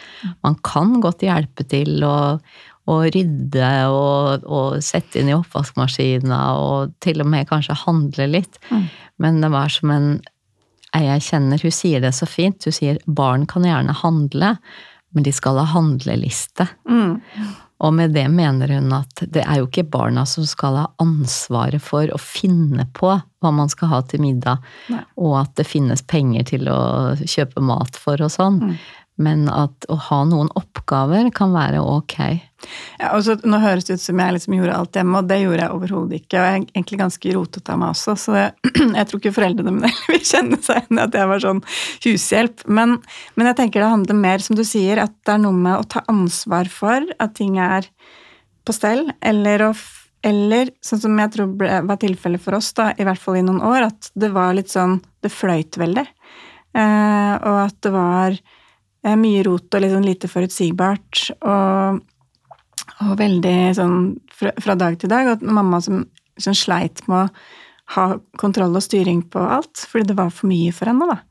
Man 0.44 0.56
kan 0.64 1.00
godt 1.04 1.28
hjelpe 1.28 1.68
til 1.68 2.04
å, 2.08 2.40
å 2.88 2.96
rydde 3.04 3.74
og, 3.92 4.48
og 4.48 4.80
sette 4.82 5.20
inn 5.20 5.34
i 5.34 5.36
oppvaskmaskina, 5.36 6.40
og 6.56 6.96
til 7.04 7.22
og 7.22 7.30
med 7.36 7.52
kanskje 7.52 7.78
handle 7.84 8.32
litt. 8.32 8.62
Men 9.22 9.42
det 9.42 9.52
var 9.54 9.72
som 9.74 9.94
en 9.94 10.10
ei 10.96 11.06
jeg 11.06 11.26
kjenner, 11.28 11.62
hun 11.62 11.74
sier 11.74 12.02
det 12.04 12.14
så 12.16 12.28
fint. 12.30 12.64
Hun 12.66 12.76
sier 12.76 13.00
barn 13.06 13.46
kan 13.50 13.66
gjerne 13.68 13.96
handle, 14.02 14.56
men 15.14 15.26
de 15.26 15.34
skal 15.36 15.60
ha 15.60 15.68
handleliste. 15.74 16.68
Mm. 16.90 17.20
Og 17.86 17.94
med 17.94 18.16
det 18.16 18.26
mener 18.34 18.72
hun 18.74 18.94
at 18.96 19.22
det 19.22 19.44
er 19.44 19.60
jo 19.60 19.68
ikke 19.68 19.86
barna 19.94 20.24
som 20.30 20.46
skal 20.50 20.80
ha 20.80 20.86
ansvaret 21.04 21.84
for 21.84 22.10
å 22.10 22.18
finne 22.22 22.88
på 22.98 23.12
hva 23.14 23.52
man 23.54 23.70
skal 23.70 23.92
ha 23.92 24.00
til 24.10 24.24
middag, 24.24 24.64
Nei. 24.90 25.04
og 25.22 25.36
at 25.44 25.52
det 25.60 25.68
finnes 25.70 26.02
penger 26.02 26.48
til 26.56 26.72
å 26.74 26.80
kjøpe 27.22 27.62
mat 27.62 28.00
for 28.00 28.24
og 28.26 28.34
sånn. 28.34 28.58
Mm. 28.64 28.74
Men 29.18 29.48
at 29.50 29.88
å 29.90 29.98
ha 30.10 30.20
noen 30.30 30.52
oppgaver 30.58 31.32
kan 31.34 31.56
være 31.56 31.82
ok. 31.82 32.18
Ja, 33.00 33.12
og 33.16 33.24
så, 33.26 33.36
nå 33.46 33.58
høres 33.62 33.88
det 33.88 33.98
ut 33.98 34.04
som 34.04 34.20
jeg 34.22 34.36
liksom 34.36 34.56
gjorde 34.58 34.76
alt 34.78 34.98
hjemme, 34.98 35.20
og 35.20 35.30
det 35.30 35.40
gjorde 35.42 35.64
jeg 35.64 35.74
overhodet 35.74 36.20
ikke. 36.22 36.38
Og 36.38 36.46
jeg 36.46 36.54
er 36.54 36.60
egentlig 36.62 37.00
ganske 37.02 37.34
rotete 37.34 37.74
av 37.74 37.82
meg 37.82 37.96
også, 37.96 38.16
så 38.22 38.38
jeg, 38.38 38.72
jeg 39.00 39.10
tror 39.10 39.22
ikke 39.22 39.34
foreldrene 39.40 39.74
mine 39.74 39.92
vil 40.12 40.24
kjenne 40.24 40.62
seg 40.62 40.84
igjen 40.84 41.02
i 41.02 41.06
at 41.08 41.18
jeg 41.18 41.32
var 41.34 41.44
sånn 41.48 41.64
hushjelp. 42.06 42.66
Men, 42.80 42.98
men 43.36 43.52
jeg 43.52 43.60
tenker 43.62 43.84
det 43.84 43.92
handler 43.96 44.22
mer, 44.22 44.46
som 44.46 44.60
du 44.60 44.66
sier, 44.68 45.02
at 45.02 45.14
det 45.26 45.36
er 45.38 45.44
noe 45.46 45.58
med 45.58 45.78
å 45.78 45.90
ta 45.96 46.06
ansvar 46.12 46.70
for 46.74 47.06
at 47.18 47.38
ting 47.38 47.58
er 47.62 47.90
på 48.68 48.76
stell, 48.76 49.08
eller 49.26 49.70
å 49.70 49.76
eller 50.28 50.72
sånn 50.84 51.00
som 51.00 51.20
jeg 51.22 51.32
tror 51.36 51.52
ble, 51.60 51.70
var 51.88 52.00
tilfellet 52.02 52.42
for 52.42 52.58
oss, 52.58 52.72
da, 52.76 52.90
i 52.98 53.06
hvert 53.06 53.22
fall 53.22 53.38
i 53.40 53.46
noen 53.46 53.62
år, 53.64 53.86
at 53.92 54.10
det 54.18 54.32
var 54.34 54.56
litt 54.58 54.72
sånn 54.74 54.98
Det 55.24 55.30
fløyt 55.32 55.78
veldig. 55.80 56.04
Eh, 56.78 57.34
og 57.38 57.58
at 57.64 57.78
det 57.86 57.92
var 57.94 58.38
mye 59.16 59.44
rot 59.48 59.72
og 59.72 59.84
litt 59.84 59.94
sånn 59.94 60.08
lite 60.08 60.28
forutsigbart. 60.28 61.22
Og, 61.40 62.02
og 63.06 63.14
veldig 63.20 63.58
sånn 63.78 63.96
fra, 64.34 64.52
fra 64.60 64.76
dag 64.76 64.98
til 65.00 65.10
dag. 65.14 65.32
Og 65.36 65.46
mamma 65.48 65.80
som, 65.84 66.04
som 66.38 66.58
sleit 66.58 67.06
med 67.08 67.28
å 67.28 67.32
ha 67.96 68.08
kontroll 68.36 68.76
og 68.76 68.84
styring 68.84 69.22
på 69.32 69.40
alt, 69.40 69.86
fordi 69.88 70.10
det 70.10 70.18
var 70.18 70.34
for 70.36 70.50
mye 70.52 70.74
for 70.76 70.92
henne, 70.92 71.08
da. 71.08 71.22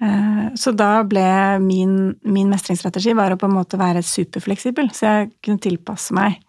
Eh, 0.00 0.46
Så 0.56 0.72
da 0.72 1.02
ble 1.04 1.26
min, 1.60 2.14
min 2.24 2.48
mestringsstrategi 2.48 3.12
var 3.16 3.34
å 3.34 3.40
på 3.40 3.48
en 3.48 3.58
måte 3.58 3.80
være 3.80 4.04
superfleksibel, 4.04 4.88
så 4.96 5.06
jeg 5.06 5.34
kunne 5.44 5.60
tilpasse 5.60 6.16
meg 6.16 6.40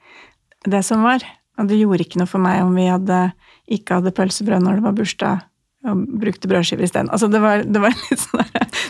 det 0.63 0.83
som 0.87 1.03
var. 1.03 1.23
Og 1.57 1.67
det 1.67 1.79
gjorde 1.79 2.05
ikke 2.05 2.21
noe 2.21 2.29
for 2.29 2.43
meg 2.43 2.61
om 2.63 2.71
vi 2.77 2.87
hadde, 2.87 3.19
ikke 3.67 3.99
hadde 3.99 4.15
pølsebrød 4.15 4.63
når 4.63 4.79
det 4.79 4.85
var 4.87 4.97
bursdag, 4.97 5.45
og 5.91 6.03
brukte 6.21 6.49
brødskiver 6.49 6.87
isteden. 6.87 7.11
Altså 7.13 7.29
det 7.31 7.41
var, 7.43 7.63
det 7.63 7.81
sånn 8.25 8.43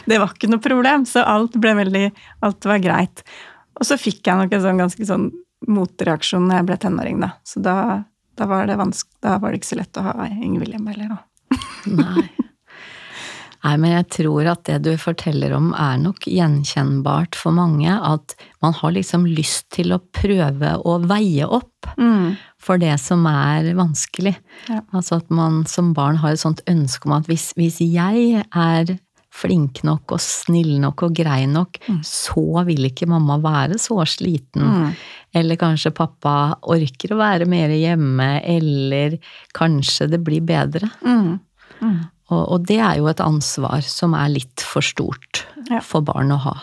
Det 0.08 0.20
var 0.22 0.34
ikke 0.34 0.50
noe 0.52 0.64
problem, 0.64 1.06
så 1.10 1.26
alt 1.28 1.58
ble 1.62 1.76
veldig 1.82 2.06
Alt 2.46 2.70
var 2.70 2.84
greit. 2.84 3.24
Og 3.78 3.86
så 3.88 4.00
fikk 4.02 4.26
jeg 4.26 4.40
nok 4.40 4.56
en 4.56 4.64
sånn 4.64 4.82
ganske 4.82 5.08
sånn 5.10 5.30
motreaksjon 5.68 6.46
når 6.48 6.60
jeg 6.60 6.68
ble 6.70 6.78
tenåring, 6.82 7.22
da. 7.22 7.32
Så 7.46 7.62
da, 7.66 7.78
da, 8.38 8.50
var 8.50 8.70
det 8.70 8.78
da 8.78 9.38
var 9.42 9.52
det 9.52 9.62
ikke 9.62 9.72
så 9.74 9.80
lett 9.80 10.00
å 10.02 10.06
ha 10.06 10.28
Inge 10.30 10.62
William 10.62 10.90
heller, 10.90 11.16
da. 11.18 11.58
Nei. 11.88 12.28
Nei, 13.68 13.76
men 13.84 13.92
jeg 13.92 14.08
tror 14.22 14.48
at 14.48 14.62
det 14.70 14.78
du 14.86 14.94
forteller 15.02 15.52
om 15.58 15.74
er 15.76 15.98
nok 16.00 16.24
gjenkjennbart 16.32 17.36
for 17.36 17.52
mange. 17.56 17.92
At 17.92 18.38
man 18.64 18.76
har 18.78 18.94
liksom 18.96 19.26
lyst 19.28 19.68
til 19.76 19.92
å 19.92 20.00
prøve 20.16 20.78
å 20.88 20.94
veie 21.04 21.44
opp 21.44 21.90
for 22.64 22.80
det 22.80 22.94
som 23.04 23.26
er 23.28 23.68
vanskelig. 23.76 24.38
Ja. 24.72 24.80
Altså 24.96 25.20
at 25.20 25.34
man 25.34 25.66
som 25.68 25.92
barn 25.98 26.22
har 26.24 26.36
et 26.36 26.44
sånt 26.44 26.64
ønske 26.72 27.10
om 27.10 27.18
at 27.20 27.28
hvis, 27.28 27.50
hvis 27.60 27.82
jeg 27.84 28.46
er 28.48 28.96
flink 29.38 29.84
nok 29.86 30.16
og 30.16 30.24
snill 30.24 30.78
nok 30.82 31.04
og 31.10 31.18
grei 31.20 31.44
nok, 31.50 31.78
så 32.08 32.64
vil 32.68 32.88
ikke 32.88 33.10
mamma 33.10 33.38
være 33.44 33.78
så 33.82 34.00
sliten. 34.10 34.64
Mm. 34.64 34.94
Eller 35.38 35.60
kanskje 35.60 35.94
pappa 35.96 36.58
orker 36.72 37.14
å 37.14 37.20
være 37.20 37.50
mer 37.50 37.74
hjemme, 37.76 38.38
eller 38.48 39.20
kanskje 39.58 40.10
det 40.16 40.24
blir 40.26 40.46
bedre. 40.48 40.90
Mm. 41.04 41.36
Og, 42.30 42.42
og 42.52 42.66
det 42.68 42.80
er 42.84 42.98
jo 43.00 43.08
et 43.08 43.22
ansvar 43.24 43.82
som 43.88 44.14
er 44.18 44.30
litt 44.34 44.62
for 44.66 44.82
stort 44.84 45.46
Ja. 45.70 45.80
for 45.80 46.02
barn 46.02 46.32
å 46.32 46.38
ha. 46.44 46.56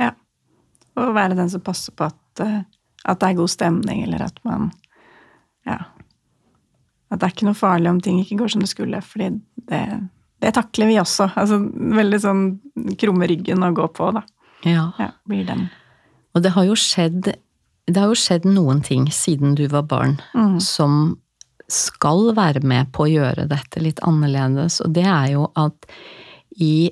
Ja. 0.00 0.12
Og 0.96 1.14
være 1.14 1.36
den 1.36 1.50
som 1.52 1.60
passer 1.60 1.92
på 1.92 2.06
at, 2.06 2.40
eh, 2.40 2.62
at 3.04 3.20
det 3.20 3.28
er 3.30 3.34
god 3.40 3.50
stemning, 3.52 4.02
eller 4.06 4.22
at 4.30 4.38
man 4.44 4.70
Ja. 5.66 5.78
At 7.10 7.20
det 7.20 7.26
er 7.28 7.32
ikke 7.34 7.46
noe 7.46 7.54
farlig 7.56 7.88
om 7.90 8.00
ting 8.00 8.18
ikke 8.20 8.38
går 8.40 8.50
som 8.50 8.60
det 8.64 8.68
skulle, 8.68 9.00
fordi 9.04 9.40
det, 9.68 9.80
det 10.40 10.54
takler 10.56 10.86
vi 10.90 10.96
også. 11.00 11.30
Altså 11.36 11.58
veldig 11.70 12.20
sånn 12.20 12.42
krumme 13.00 13.28
ryggen 13.30 13.62
å 13.64 13.72
gå 13.76 13.86
på, 13.94 14.10
da. 14.16 14.22
Ja. 14.64 14.90
Ja, 14.98 15.10
blir 15.28 15.44
den. 15.46 15.68
Og 16.34 16.42
det 16.42 16.52
har 16.56 16.64
jo 16.64 16.74
skjedd, 16.74 17.28
det 17.86 17.96
har 17.96 18.08
jo 18.08 18.18
skjedd 18.18 18.44
noen 18.48 18.82
ting 18.84 19.06
siden 19.12 19.54
du 19.54 19.66
var 19.68 19.82
barn 19.82 20.18
Mm. 20.34 20.60
som 20.60 21.18
skal 21.70 22.34
være 22.36 22.60
med 22.66 22.90
på 22.92 23.06
å 23.06 23.10
gjøre 23.10 23.46
dette 23.50 23.80
litt 23.82 24.00
annerledes, 24.04 24.80
og 24.84 24.92
det 24.96 25.06
er 25.08 25.30
jo 25.32 25.46
at 25.56 25.86
i 26.60 26.90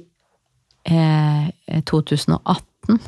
eh, 0.89 1.51
2018 1.89 3.01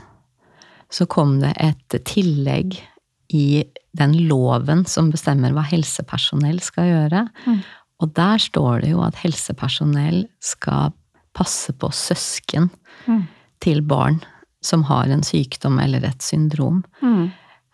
så 0.94 1.07
kom 1.11 1.38
det 1.42 1.55
et 1.59 1.96
tillegg 2.07 2.77
i 3.35 3.64
den 3.96 4.12
loven 4.29 4.85
som 4.87 5.09
bestemmer 5.11 5.55
hva 5.57 5.64
helsepersonell 5.66 6.61
skal 6.62 6.87
gjøre. 6.90 7.24
Mm. 7.48 7.62
Og 8.05 8.12
der 8.14 8.38
står 8.42 8.85
det 8.85 8.92
jo 8.92 9.00
at 9.07 9.18
helsepersonell 9.22 10.27
skal 10.44 10.92
passe 11.35 11.72
på 11.74 11.90
søsken 11.94 12.70
Mm. 13.07 13.27
til 13.61 13.83
barn 13.83 14.20
som 14.62 14.85
har 14.88 15.11
en 15.12 15.22
sykdom 15.22 15.79
eller 15.83 16.05
et 16.07 16.22
syndrom. 16.22 16.85
Mm. 17.03 17.27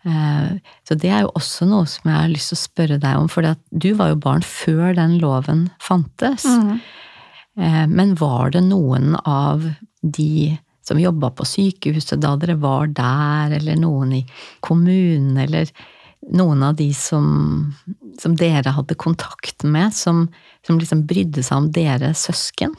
Eh, 0.03 0.57
Så 0.87 0.95
det 0.97 1.11
er 1.11 1.21
jo 1.25 1.31
også 1.37 1.67
noe 1.69 1.85
som 1.89 2.09
jeg 2.09 2.17
har 2.17 2.31
lyst 2.31 2.51
til 2.51 2.57
å 2.57 2.63
spørre 2.65 2.99
deg 3.01 3.19
om, 3.19 3.29
for 3.29 3.45
du 3.69 3.93
var 3.99 4.11
jo 4.11 4.19
barn 4.23 4.41
før 4.45 4.95
den 4.97 5.19
loven 5.21 5.69
fantes. 5.79 6.45
Mm. 6.45 6.81
Men 7.91 8.13
var 8.15 8.53
det 8.55 8.61
noen 8.63 9.17
av 9.27 9.65
de 10.01 10.57
som 10.87 10.99
jobba 10.99 11.29
på 11.35 11.45
sykehuset 11.45 12.21
da 12.23 12.33
dere 12.39 12.55
var 12.57 12.87
der, 12.95 13.51
eller 13.59 13.75
noen 13.77 14.13
i 14.17 14.21
kommunen, 14.63 15.35
eller 15.37 15.69
noen 16.31 16.63
av 16.63 16.77
de 16.79 16.87
som, 16.95 17.73
som 18.21 18.37
dere 18.39 18.71
hadde 18.73 18.95
kontakt 18.95 19.65
med, 19.67 19.93
som, 19.93 20.29
som 20.65 20.79
liksom 20.79 21.03
brydde 21.09 21.43
seg 21.43 21.57
om 21.59 21.69
dere 21.75 22.13
søsken? 22.17 22.73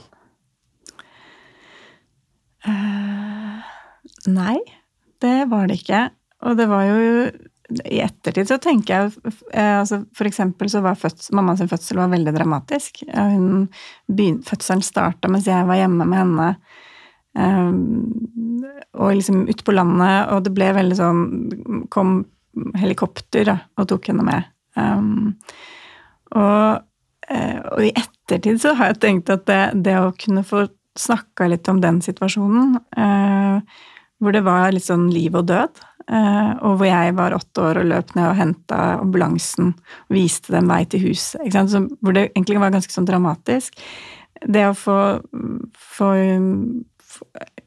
Nei, 4.27 4.59
det 5.23 5.39
var 5.51 5.69
det 5.69 5.81
ikke. 5.83 6.07
Og 6.43 6.59
det 6.59 6.69
var 6.71 6.87
jo 6.89 7.01
I 7.89 8.03
ettertid 8.05 8.51
så 8.51 8.59
tenker 8.63 8.95
jeg 8.95 9.33
eh, 9.55 9.79
altså 9.81 10.03
For 10.17 10.29
eksempel 10.29 10.71
så 10.73 10.83
var 10.85 10.99
fødsel, 10.99 11.35
mamma 11.39 11.57
sin 11.57 11.71
fødsel 11.71 12.01
var 12.03 12.13
veldig 12.13 12.35
dramatisk. 12.37 13.05
Hun, 13.13 13.69
fødselen 14.49 14.85
starta 14.85 15.31
mens 15.31 15.49
jeg 15.49 15.69
var 15.69 15.81
hjemme 15.81 16.09
med 16.09 16.23
henne. 16.23 16.49
Um, 17.33 18.65
og 18.93 19.15
liksom 19.17 19.47
ute 19.49 19.65
på 19.65 19.73
landet, 19.73 20.29
og 20.35 20.43
det 20.45 20.51
ble 20.53 20.67
veldig 20.77 20.99
sånn 20.99 21.23
Kom 21.89 22.19
helikopter 22.77 23.47
da, 23.49 23.55
og 23.81 23.87
tok 23.89 24.11
henne 24.11 24.27
med. 24.27 24.51
Um, 24.77 25.31
og, 26.37 26.83
og 27.33 27.81
i 27.81 27.89
ettertid 27.97 28.61
så 28.61 28.75
har 28.77 28.93
jeg 28.93 29.01
tenkt 29.01 29.33
at 29.33 29.47
det, 29.49 29.63
det 29.87 29.97
å 29.97 30.13
kunne 30.13 30.45
få 30.45 30.67
snakka 30.99 31.49
litt 31.49 31.69
om 31.69 31.81
den 31.81 32.01
situasjonen, 32.05 32.77
eh, 32.97 33.61
hvor 34.23 34.35
det 34.35 34.45
var 34.47 34.71
litt 34.75 34.87
sånn 34.87 35.09
liv 35.13 35.35
og 35.39 35.49
død, 35.51 35.83
eh, 36.07 36.53
og 36.63 36.79
hvor 36.79 36.89
jeg 36.89 37.15
var 37.19 37.35
åtte 37.37 37.65
år 37.67 37.81
og 37.83 37.89
løp 37.91 38.15
ned 38.15 38.29
og 38.29 38.39
henta 38.39 38.81
ambulansen 39.01 39.73
og 39.75 40.17
viste 40.17 40.55
dem 40.55 40.71
vei 40.71 40.83
til 40.87 41.03
huset? 41.09 41.43
Så, 41.51 41.85
hvor 42.01 42.17
det 42.17 42.29
egentlig 42.31 42.61
var 42.63 42.75
ganske 42.75 42.95
sånn 42.95 43.09
dramatisk. 43.09 43.79
Det 44.43 44.65
å 44.69 44.77
få, 44.79 44.99
få, 45.99 46.13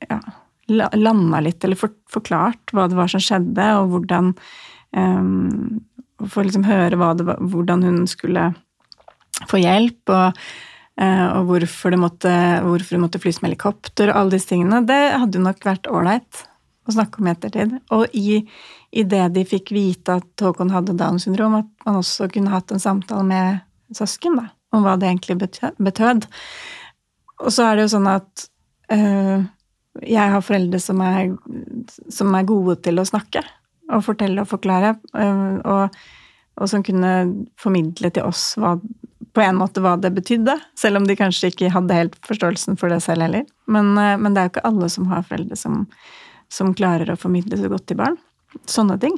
ja, 0.08 0.20
landa 0.68 1.42
litt, 1.44 1.64
eller 1.64 1.80
for, 1.80 1.94
forklart 2.12 2.74
hva 2.76 2.88
det 2.92 3.00
var 3.00 3.12
som 3.12 3.24
skjedde, 3.24 3.68
og 3.82 3.92
hvordan 3.96 4.34
um, 4.96 5.84
Få 6.32 6.46
liksom 6.46 6.64
høre 6.64 6.96
det 7.20 7.34
hvordan 7.52 7.82
hun 7.84 7.98
skulle 8.08 8.46
få 9.52 9.60
hjelp, 9.60 10.14
og, 10.16 10.38
og 10.96 11.50
hvorfor, 11.50 11.92
det 11.92 12.00
måtte, 12.00 12.34
hvorfor 12.64 13.02
måtte 13.04 13.20
flys 13.20 13.42
med 13.42 13.50
helikopter, 13.52 14.12
og 14.12 14.20
alle 14.20 14.38
disse 14.38 14.48
tingene. 14.54 14.80
Det 14.88 15.00
hadde 15.20 15.40
jo 15.40 15.44
nok 15.44 15.66
vært 15.68 15.90
ålreit 15.92 16.46
å 16.86 16.94
snakke 16.94 17.20
om 17.20 17.28
i 17.28 17.34
ettertid. 17.34 17.74
Og 17.96 18.16
i, 18.18 18.40
i 18.96 19.06
det 19.08 19.24
de 19.36 19.46
fikk 19.48 19.74
vite 19.76 20.20
at 20.22 20.46
Håkon 20.46 20.74
hadde 20.74 20.98
Downs 21.00 21.26
syndrom, 21.28 21.58
at 21.60 21.70
man 21.88 22.00
også 22.02 22.30
kunne 22.34 22.54
hatt 22.54 22.72
en 22.72 22.84
samtale 22.84 23.26
med 23.28 23.96
søsken 23.96 24.38
da, 24.40 24.48
om 24.76 24.86
hva 24.86 24.96
det 25.00 25.10
egentlig 25.10 25.40
betød. 25.42 26.30
Og 27.44 27.52
så 27.52 27.68
er 27.68 27.76
det 27.76 27.88
jo 27.88 27.94
sånn 27.98 28.10
at 28.12 28.48
øh, 28.94 29.46
jeg 30.06 30.34
har 30.36 30.44
foreldre 30.46 30.82
som 30.84 31.02
er, 31.04 31.34
som 32.12 32.36
er 32.36 32.48
gode 32.48 32.78
til 32.86 33.02
å 33.02 33.08
snakke 33.08 33.44
og 33.94 34.02
fortelle 34.06 34.42
og 34.42 34.50
forklare, 34.50 34.96
øh, 35.14 35.58
og, 35.62 35.98
og 36.56 36.70
som 36.72 36.84
kunne 36.86 37.12
formidle 37.62 38.10
til 38.14 38.26
oss 38.26 38.54
hva, 38.62 38.76
på 39.36 39.42
en 39.44 39.58
måte 39.60 39.82
hva 39.84 39.96
det 40.00 40.12
betydde, 40.16 40.58
selv 40.78 41.00
om 41.00 41.06
de 41.08 41.16
kanskje 41.20 41.52
ikke 41.52 41.72
hadde 41.74 41.98
helt 41.98 42.18
forståelsen 42.28 42.80
for 42.80 42.92
det 42.92 43.02
selv 43.04 43.26
heller. 43.26 43.46
Men, 43.68 43.94
eh, 43.98 44.16
men 44.20 44.34
det 44.36 44.42
er 44.42 44.50
jo 44.50 44.56
ikke 44.56 44.68
alle 44.72 44.90
som 44.92 45.08
har 45.12 45.24
foreldre 45.28 45.58
som, 45.60 45.86
som 46.52 46.74
klarer 46.78 47.12
å 47.12 47.20
formidle 47.20 47.60
så 47.60 47.72
godt 47.72 47.88
til 47.92 48.00
barn. 48.02 48.20
Sånne 48.70 49.00
ting. 49.02 49.18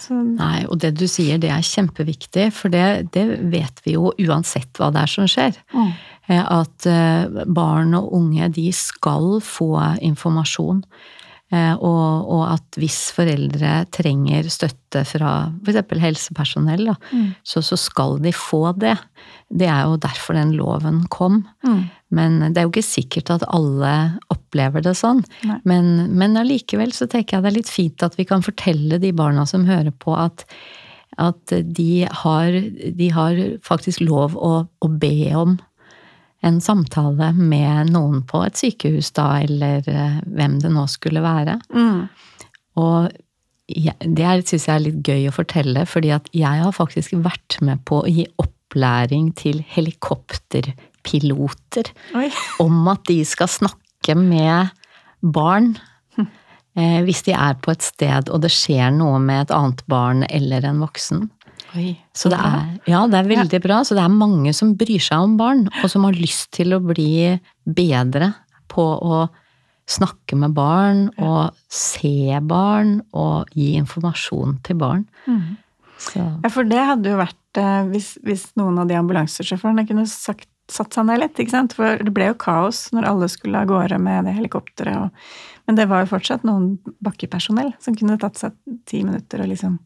Så, 0.00 0.16
Nei, 0.16 0.64
og 0.66 0.78
det 0.80 0.94
du 0.96 1.04
sier, 1.10 1.38
det 1.38 1.50
er 1.52 1.66
kjempeviktig, 1.66 2.46
for 2.56 2.72
det, 2.72 3.12
det 3.12 3.26
vet 3.52 3.82
vi 3.84 3.98
jo 3.98 4.14
uansett 4.24 4.80
hva 4.80 4.88
det 4.94 5.04
er 5.04 5.12
som 5.18 5.28
skjer. 5.30 5.58
mm. 5.74 5.90
Eh, 6.30 6.44
At 6.46 6.86
eh, 6.86 7.44
barn 7.50 7.94
og 7.98 8.12
unge, 8.14 8.48
de 8.54 8.68
skal 8.76 9.40
få 9.44 9.72
informasjon. 10.00 10.84
Eh, 11.52 11.72
Og, 11.82 12.28
og 12.30 12.42
at 12.52 12.76
hvis 12.78 13.10
foreldre 13.16 13.84
trenger 13.90 14.46
støtte 14.52 15.00
fra 15.04 15.50
f.eks. 15.66 15.98
helsepersonell, 15.98 16.84
da, 16.92 16.94
Mm. 17.12 17.34
så, 17.42 17.58
så 17.62 17.76
skal 17.76 18.18
de 18.22 18.30
få 18.32 18.72
det. 18.78 18.96
Det 19.50 19.66
er 19.66 19.82
jo 19.88 19.96
derfor 19.98 20.34
den 20.38 20.52
loven 20.54 21.06
kom. 21.10 21.40
Mm. 21.66 21.80
Men 22.14 22.38
det 22.52 22.58
er 22.58 22.68
jo 22.68 22.70
ikke 22.70 22.86
sikkert 22.86 23.30
at 23.34 23.42
alle 23.50 24.18
opplever 24.30 24.82
det 24.82 24.94
sånn. 24.98 25.24
Nei. 25.46 25.58
Men, 25.64 25.90
men 26.18 26.36
allikevel 26.38 26.92
så 26.94 27.06
tenker 27.10 27.36
jeg 27.38 27.42
det 27.42 27.50
er 27.52 27.58
litt 27.58 27.70
fint 27.72 28.02
at 28.06 28.14
vi 28.18 28.24
kan 28.30 28.42
fortelle 28.46 28.98
de 29.02 29.10
barna 29.12 29.44
som 29.46 29.66
hører 29.66 29.90
på, 29.90 30.14
at, 30.14 30.44
at 31.18 31.54
de, 31.66 32.06
har, 32.22 32.52
de 32.94 33.08
har 33.10 33.34
faktisk 33.66 34.00
lov 34.06 34.36
å, 34.38 34.52
å 34.66 34.88
be 35.02 35.32
om 35.34 35.58
en 36.46 36.60
samtale 36.64 37.32
med 37.36 37.90
noen 37.92 38.22
på 38.28 38.40
et 38.46 38.56
sykehus 38.56 39.10
da, 39.16 39.26
eller 39.44 39.88
eh, 39.90 40.20
hvem 40.24 40.58
det 40.62 40.70
nå 40.72 40.86
skulle 40.90 41.22
være. 41.24 41.58
Mm. 41.74 42.08
Og 42.80 43.10
det 43.70 44.48
syns 44.48 44.66
jeg 44.66 44.74
er 44.74 44.86
litt 44.86 45.00
gøy 45.06 45.28
å 45.30 45.32
fortelle, 45.34 45.86
fordi 45.86 46.10
at 46.14 46.26
jeg 46.34 46.62
har 46.64 46.72
faktisk 46.74 47.12
vært 47.22 47.60
med 47.64 47.78
på 47.88 47.96
å 48.02 48.10
gi 48.10 48.26
opplæring 48.40 49.32
til 49.38 49.64
helikopterpiloter 49.74 51.86
Oi. 52.18 52.28
om 52.62 52.88
at 52.90 53.02
de 53.10 53.24
skal 53.28 53.48
snakke 53.52 54.14
med 54.18 54.68
barn 55.20 55.78
eh, 56.18 57.00
hvis 57.04 57.22
de 57.26 57.32
er 57.36 57.54
på 57.62 57.70
et 57.74 57.82
sted 57.84 58.28
og 58.32 58.38
det 58.44 58.52
skjer 58.54 58.90
noe 58.96 59.18
med 59.22 59.38
et 59.44 59.52
annet 59.54 59.82
barn 59.90 60.20
eller 60.30 60.60
en 60.66 60.80
voksen. 60.82 61.30
Oi. 61.76 61.92
Så 62.16 62.30
det 62.32 62.38
er, 62.40 62.70
ja, 62.90 63.04
det 63.10 63.18
er 63.20 63.28
veldig 63.30 63.60
bra. 63.62 63.80
Så 63.86 63.96
det 63.98 64.02
er 64.04 64.12
mange 64.12 64.52
som 64.56 64.74
bryr 64.78 65.02
seg 65.02 65.26
om 65.26 65.36
barn, 65.38 65.66
og 65.82 65.90
som 65.92 66.06
har 66.08 66.18
lyst 66.18 66.50
til 66.56 66.74
å 66.74 66.82
bli 66.82 67.36
bedre 67.64 68.32
på 68.70 68.84
å 68.84 69.24
snakke 69.90 70.38
med 70.38 70.54
barn 70.54 71.08
og 71.18 71.56
se 71.72 72.38
barn 72.46 73.00
og 73.16 73.50
gi 73.58 73.72
informasjon 73.80 74.60
til 74.66 74.78
barn. 74.78 75.04
Mm. 75.26 75.58
Ja, 76.16 76.48
for 76.48 76.68
det 76.68 76.80
hadde 76.80 77.12
jo 77.12 77.18
vært 77.20 77.60
eh, 77.60 77.82
hvis, 77.90 78.14
hvis 78.24 78.46
noen 78.56 78.78
av 78.80 78.88
de 78.88 78.96
ambulansesjåførene 78.96 79.84
kunne 79.88 80.06
sagt, 80.08 80.48
satt 80.70 80.94
seg 80.94 81.08
ned 81.08 81.20
litt, 81.24 81.36
ikke 81.42 81.52
sant? 81.52 81.74
For 81.76 82.00
det 82.00 82.14
ble 82.14 82.30
jo 82.30 82.38
kaos 82.40 82.86
når 82.94 83.08
alle 83.10 83.28
skulle 83.28 83.60
av 83.60 83.68
gårde 83.68 83.98
med 84.00 84.28
det 84.28 84.36
helikopteret. 84.38 84.96
Og, 84.96 85.66
men 85.68 85.78
det 85.78 85.88
var 85.90 86.04
jo 86.04 86.12
fortsatt 86.14 86.46
noen 86.46 86.72
bakkepersonell 87.04 87.74
som 87.82 87.98
kunne 87.98 88.18
tatt 88.22 88.40
seg 88.40 88.56
ti 88.88 89.02
minutter 89.04 89.42
og 89.44 89.50
liksom 89.50 89.76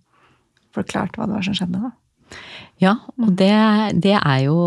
forklart 0.75 1.17
hva 1.19 1.29
det 1.31 1.39
var 1.39 1.47
som 1.47 1.55
skjedde. 1.59 1.81
da. 1.85 1.93
ja, 2.83 2.97
og 3.21 3.37
det, 3.39 3.53
det 4.03 4.17
er 4.19 4.41
jo 4.47 4.59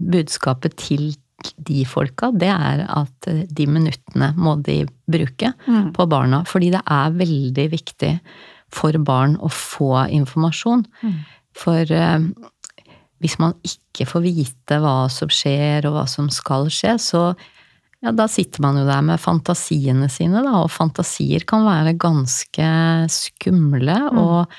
budskapet 0.00 0.76
til 0.80 1.12
de 1.58 1.82
folka. 1.84 2.30
Det 2.32 2.48
er 2.48 2.84
at 2.88 3.28
eh, 3.28 3.42
de 3.50 3.66
minuttene 3.68 4.30
må 4.36 4.56
de 4.64 4.84
bruke 5.10 5.52
Mm. 5.66 5.92
på 5.92 6.06
barna. 6.08 6.44
Fordi 6.48 6.70
det 6.72 6.80
er 6.86 7.10
veldig 7.18 7.66
viktig 7.72 8.12
for 8.72 8.96
barn 9.04 9.36
å 9.36 9.50
få 9.52 10.06
informasjon. 10.10 10.86
Mm. 11.02 11.18
For 11.54 11.92
eh, 11.92 12.24
hvis 13.20 13.36
man 13.38 13.54
ikke 13.64 14.06
får 14.08 14.24
vite 14.24 14.78
hva 14.80 15.08
som 15.12 15.28
skjer 15.28 15.86
og 15.88 15.98
hva 15.98 16.06
som 16.10 16.30
skal 16.32 16.66
skje, 16.72 16.96
så, 17.00 17.22
ja, 18.02 18.12
da 18.12 18.26
sitter 18.28 18.64
man 18.64 18.76
jo 18.80 18.86
der 18.88 19.02
med 19.04 19.20
fantasiene 19.20 20.08
sine, 20.12 20.42
da, 20.44 20.62
og 20.64 20.72
fantasier 20.72 21.44
kan 21.48 21.64
være 21.66 21.94
ganske 22.00 22.70
skumle. 23.12 23.98
Mm. 24.12 24.18
Og 24.24 24.56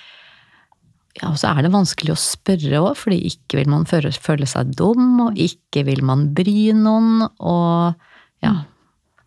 ja, 1.15 1.29
og 1.31 1.37
så 1.39 1.53
er 1.53 1.63
det 1.63 1.71
vanskelig 1.71 2.11
å 2.11 2.19
spørre 2.19 2.79
òg, 2.83 2.93
fordi 2.99 3.21
ikke 3.29 3.61
vil 3.61 3.69
man 3.71 3.85
føle, 3.87 4.11
føle 4.11 4.47
seg 4.49 4.73
dum, 4.75 5.13
og 5.23 5.37
ikke 5.39 5.85
vil 5.87 6.03
man 6.03 6.27
bry 6.35 6.71
noen, 6.75 7.27
og 7.39 8.43
ja. 8.43 8.55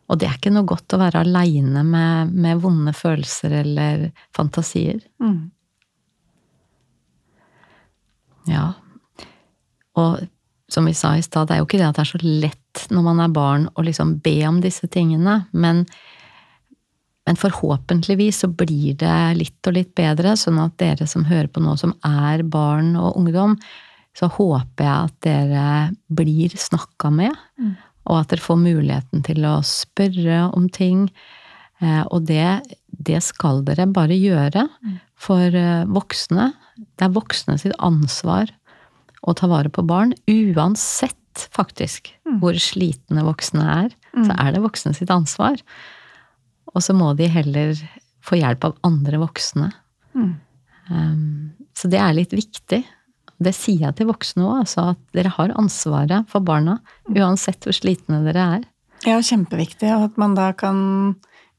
Og 0.09 0.16
det 0.20 0.29
er 0.29 0.37
ikke 0.38 0.53
noe 0.53 0.68
godt 0.68 0.94
å 0.96 1.01
være 1.01 1.20
aleine 1.20 1.83
med, 1.85 2.33
med 2.33 2.61
vonde 2.62 2.94
følelser 2.96 3.59
eller 3.61 4.07
fantasier. 4.37 5.03
Mm. 5.20 5.51
Ja. 8.48 8.70
Og 10.01 10.22
som 10.72 10.88
vi 10.88 10.94
sa 10.96 11.14
i 11.16 11.24
stad, 11.24 11.48
det 11.48 11.57
er 11.57 11.62
jo 11.62 11.68
ikke 11.68 11.81
det 11.81 11.88
at 11.88 11.98
det 11.98 12.05
er 12.05 12.12
så 12.12 12.20
lett 12.22 12.87
når 12.92 13.05
man 13.05 13.20
er 13.24 13.35
barn 13.37 13.68
å 13.74 13.85
liksom 13.85 14.18
be 14.24 14.37
om 14.48 14.62
disse 14.64 14.88
tingene, 14.92 15.42
men, 15.53 15.85
men 17.29 17.37
forhåpentligvis 17.37 18.38
så 18.43 18.49
blir 18.49 18.95
det 18.99 19.17
litt 19.37 19.69
og 19.69 19.75
litt 19.77 19.91
bedre, 19.99 20.33
sånn 20.41 20.57
at 20.62 20.79
dere 20.81 21.05
som 21.11 21.27
hører 21.29 21.51
på 21.53 21.61
nå, 21.61 21.75
som 21.79 21.93
er 22.09 22.41
barn 22.49 22.95
og 22.97 23.19
ungdom, 23.21 23.59
så 24.17 24.31
håper 24.33 24.87
jeg 24.87 25.11
at 25.11 25.19
dere 25.27 25.67
blir 26.09 26.57
snakka 26.59 27.11
med, 27.12 27.37
Mm. 27.61 27.75
og 28.09 28.17
at 28.23 28.29
dere 28.33 28.41
får 28.41 28.57
muligheten 28.62 29.23
til 29.29 29.45
å 29.45 29.59
spørre 29.62 30.41
om 30.57 30.69
ting. 30.73 31.11
Eh, 31.83 32.03
Og 32.11 32.25
det, 32.27 32.62
det 33.05 33.21
skal 33.23 33.61
dere 33.62 33.87
bare 33.87 34.17
gjøre. 34.17 34.64
For 35.14 35.53
eh, 35.55 35.85
voksne, 35.87 36.55
det 36.97 37.05
er 37.07 37.12
voksne 37.14 37.59
sitt 37.61 37.77
ansvar 37.79 38.49
å 39.23 39.35
ta 39.37 39.47
vare 39.47 39.69
på 39.69 39.85
barn, 39.87 40.14
uansett 40.27 41.14
faktisk 41.55 42.09
hvor 42.41 42.57
slitne 42.59 43.23
voksne 43.23 43.62
er, 43.85 43.91
så 44.27 44.35
er 44.41 44.53
det 44.57 44.62
voksne 44.64 44.95
sitt 44.97 45.11
ansvar. 45.11 45.61
Og 46.75 46.85
så 46.85 46.95
må 46.97 47.13
de 47.19 47.29
heller 47.33 47.75
få 48.25 48.39
hjelp 48.41 48.69
av 48.69 48.77
andre 48.87 49.21
voksne. 49.23 49.71
Mm. 50.15 50.33
Um, 50.89 51.69
så 51.77 51.91
det 51.91 52.01
er 52.03 52.17
litt 52.17 52.35
viktig. 52.35 52.83
Det 53.39 53.55
sier 53.55 53.87
jeg 53.87 53.99
til 53.99 54.09
voksne 54.09 54.45
òg, 54.45 54.65
altså 54.65 54.89
at 54.95 55.01
dere 55.15 55.31
har 55.37 55.55
ansvaret 55.61 56.27
for 56.31 56.45
barna, 56.45 56.81
uansett 57.13 57.63
hvor 57.65 57.77
slitne 57.77 58.25
dere 58.27 58.47
er. 58.59 58.67
Ja, 59.07 59.21
kjempeviktig, 59.23 59.91
og 59.95 60.09
at 60.09 60.17
man 60.19 60.35
da 60.35 60.51
kan, 60.59 60.79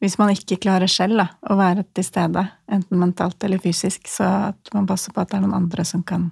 hvis 0.03 0.17
man 0.19 0.33
ikke 0.33 0.59
klarer 0.65 0.91
selv 0.91 1.21
da, 1.21 1.29
å 1.47 1.55
være 1.59 1.85
til 1.95 2.03
stede, 2.03 2.43
enten 2.67 2.99
mentalt 2.99 3.47
eller 3.47 3.61
fysisk, 3.63 4.11
så 4.11 4.27
at 4.51 4.73
man 4.75 4.89
passer 4.89 5.15
på 5.15 5.23
at 5.23 5.31
det 5.31 5.39
er 5.39 5.45
noen 5.45 5.55
andre 5.61 5.87
som 5.87 6.03
kan, 6.03 6.27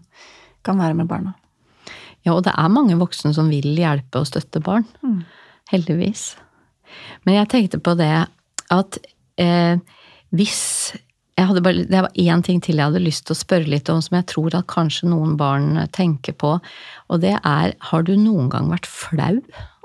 kan 0.67 0.83
være 0.83 0.99
med 0.99 1.07
barna. 1.07 1.37
Ja, 2.27 2.33
og 2.35 2.43
det 2.43 2.51
er 2.51 2.73
mange 2.73 2.97
voksne 2.99 3.31
som 3.31 3.47
vil 3.47 3.71
hjelpe 3.77 4.19
og 4.19 4.27
støtte 4.27 4.59
barn. 4.59 4.83
Mm. 4.99 5.21
Heldigvis. 5.71 6.33
Men 7.23 7.39
jeg 7.39 7.51
tenkte 7.53 7.79
på 7.83 7.95
det 7.99 8.27
at 8.73 8.99
eh, 9.41 9.77
hvis 10.35 10.93
bare, 11.37 11.85
Det 11.85 12.01
var 12.01 12.09
én 12.17 12.41
ting 12.41 12.59
til 12.61 12.79
jeg 12.79 12.89
hadde 12.89 13.03
lyst 13.03 13.27
til 13.27 13.35
å 13.35 13.37
spørre 13.37 13.69
litt 13.69 13.89
om, 13.93 14.01
som 14.01 14.17
jeg 14.17 14.25
tror 14.31 14.55
at 14.57 14.67
kanskje 14.67 15.09
noen 15.11 15.35
barn 15.37 15.77
tenker 15.93 16.33
på. 16.33 16.57
Og 17.09 17.21
det 17.21 17.35
er 17.43 17.75
Har 17.79 18.03
du 18.03 18.15
noen 18.17 18.49
gang 18.49 18.71
vært 18.71 18.89
flau 18.89 19.37